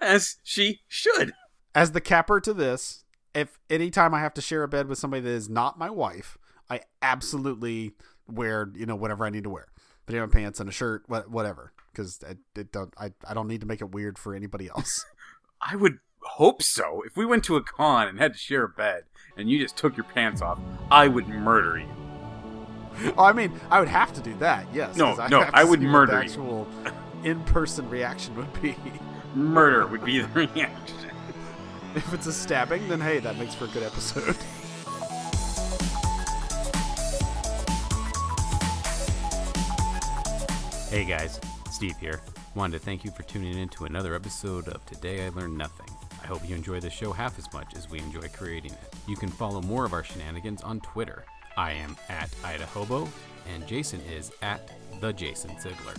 As 0.00 0.36
she 0.42 0.80
should. 0.88 1.32
As 1.74 1.92
the 1.92 2.00
capper 2.00 2.40
to 2.40 2.54
this, 2.54 3.04
if 3.34 3.58
anytime 3.68 4.14
I 4.14 4.20
have 4.20 4.34
to 4.34 4.40
share 4.40 4.62
a 4.62 4.68
bed 4.68 4.86
with 4.88 4.98
somebody 4.98 5.22
that 5.22 5.30
is 5.30 5.48
not 5.48 5.78
my 5.78 5.90
wife, 5.90 6.38
I 6.70 6.80
absolutely 7.02 7.92
wear 8.28 8.70
you 8.74 8.86
know 8.86 8.96
whatever 8.96 9.24
I 9.26 9.30
need 9.30 9.44
to 9.44 9.50
wear, 9.50 9.66
pajama 10.06 10.28
pants 10.28 10.60
and 10.60 10.68
a 10.68 10.72
shirt, 10.72 11.02
wha- 11.08 11.22
whatever, 11.28 11.72
because 11.92 12.20
it, 12.28 12.38
it 12.56 12.72
don't 12.72 12.94
I, 12.96 13.12
I 13.28 13.34
don't 13.34 13.48
need 13.48 13.60
to 13.62 13.66
make 13.66 13.80
it 13.80 13.90
weird 13.90 14.18
for 14.18 14.34
anybody 14.34 14.68
else. 14.68 15.04
I 15.60 15.76
would 15.76 15.98
hope 16.22 16.62
so. 16.62 17.02
If 17.04 17.16
we 17.16 17.26
went 17.26 17.44
to 17.44 17.56
a 17.56 17.62
con 17.62 18.06
and 18.08 18.18
had 18.20 18.32
to 18.34 18.38
share 18.38 18.64
a 18.64 18.68
bed 18.68 19.04
and 19.36 19.50
you 19.50 19.58
just 19.58 19.76
took 19.76 19.96
your 19.96 20.04
pants 20.04 20.40
off, 20.40 20.60
I 20.90 21.08
would 21.08 21.28
murder 21.28 21.78
you. 21.78 21.88
Oh, 23.18 23.24
I 23.24 23.32
mean, 23.32 23.52
I 23.70 23.80
would 23.80 23.88
have 23.88 24.12
to 24.14 24.20
do 24.20 24.34
that. 24.36 24.66
Yes. 24.72 24.96
No, 24.96 25.16
'cause 25.16 25.28
no, 25.30 25.40
I 25.52 25.64
would 25.64 25.82
murder 25.82 26.12
the 26.12 26.18
you. 26.18 26.24
actual 26.24 26.68
in-person 27.24 27.90
reaction 27.90 28.36
would 28.36 28.62
be. 28.62 28.76
Murder 29.34 29.86
would 29.86 30.04
be 30.04 30.20
the 30.20 30.28
reaction. 30.34 30.96
If 31.94 32.12
it's 32.12 32.26
a 32.26 32.32
stabbing, 32.32 32.88
then 32.88 33.00
hey, 33.00 33.20
that 33.20 33.36
makes 33.36 33.54
for 33.54 33.64
a 33.64 33.68
good 33.68 33.82
episode. 33.82 34.36
Hey 40.90 41.04
guys, 41.04 41.40
Steve 41.72 41.96
here. 41.98 42.20
Wanted 42.54 42.78
to 42.78 42.84
thank 42.84 43.04
you 43.04 43.10
for 43.10 43.24
tuning 43.24 43.58
in 43.58 43.68
to 43.70 43.84
another 43.84 44.14
episode 44.14 44.68
of 44.68 44.86
Today 44.86 45.26
I 45.26 45.30
Learned 45.30 45.58
Nothing. 45.58 45.88
I 46.22 46.26
hope 46.28 46.48
you 46.48 46.54
enjoy 46.54 46.78
the 46.78 46.88
show 46.88 47.10
half 47.12 47.36
as 47.36 47.52
much 47.52 47.74
as 47.74 47.90
we 47.90 47.98
enjoy 47.98 48.28
creating 48.28 48.70
it. 48.70 48.94
You 49.08 49.16
can 49.16 49.28
follow 49.28 49.60
more 49.60 49.84
of 49.84 49.92
our 49.92 50.04
shenanigans 50.04 50.62
on 50.62 50.78
Twitter. 50.82 51.24
I 51.56 51.72
am 51.72 51.96
at 52.08 52.30
Idahobo, 52.42 53.08
and 53.52 53.66
Jason 53.66 54.00
is 54.02 54.30
at 54.40 54.70
the 55.00 55.12
Jason 55.12 55.58
Ziegler. 55.58 55.94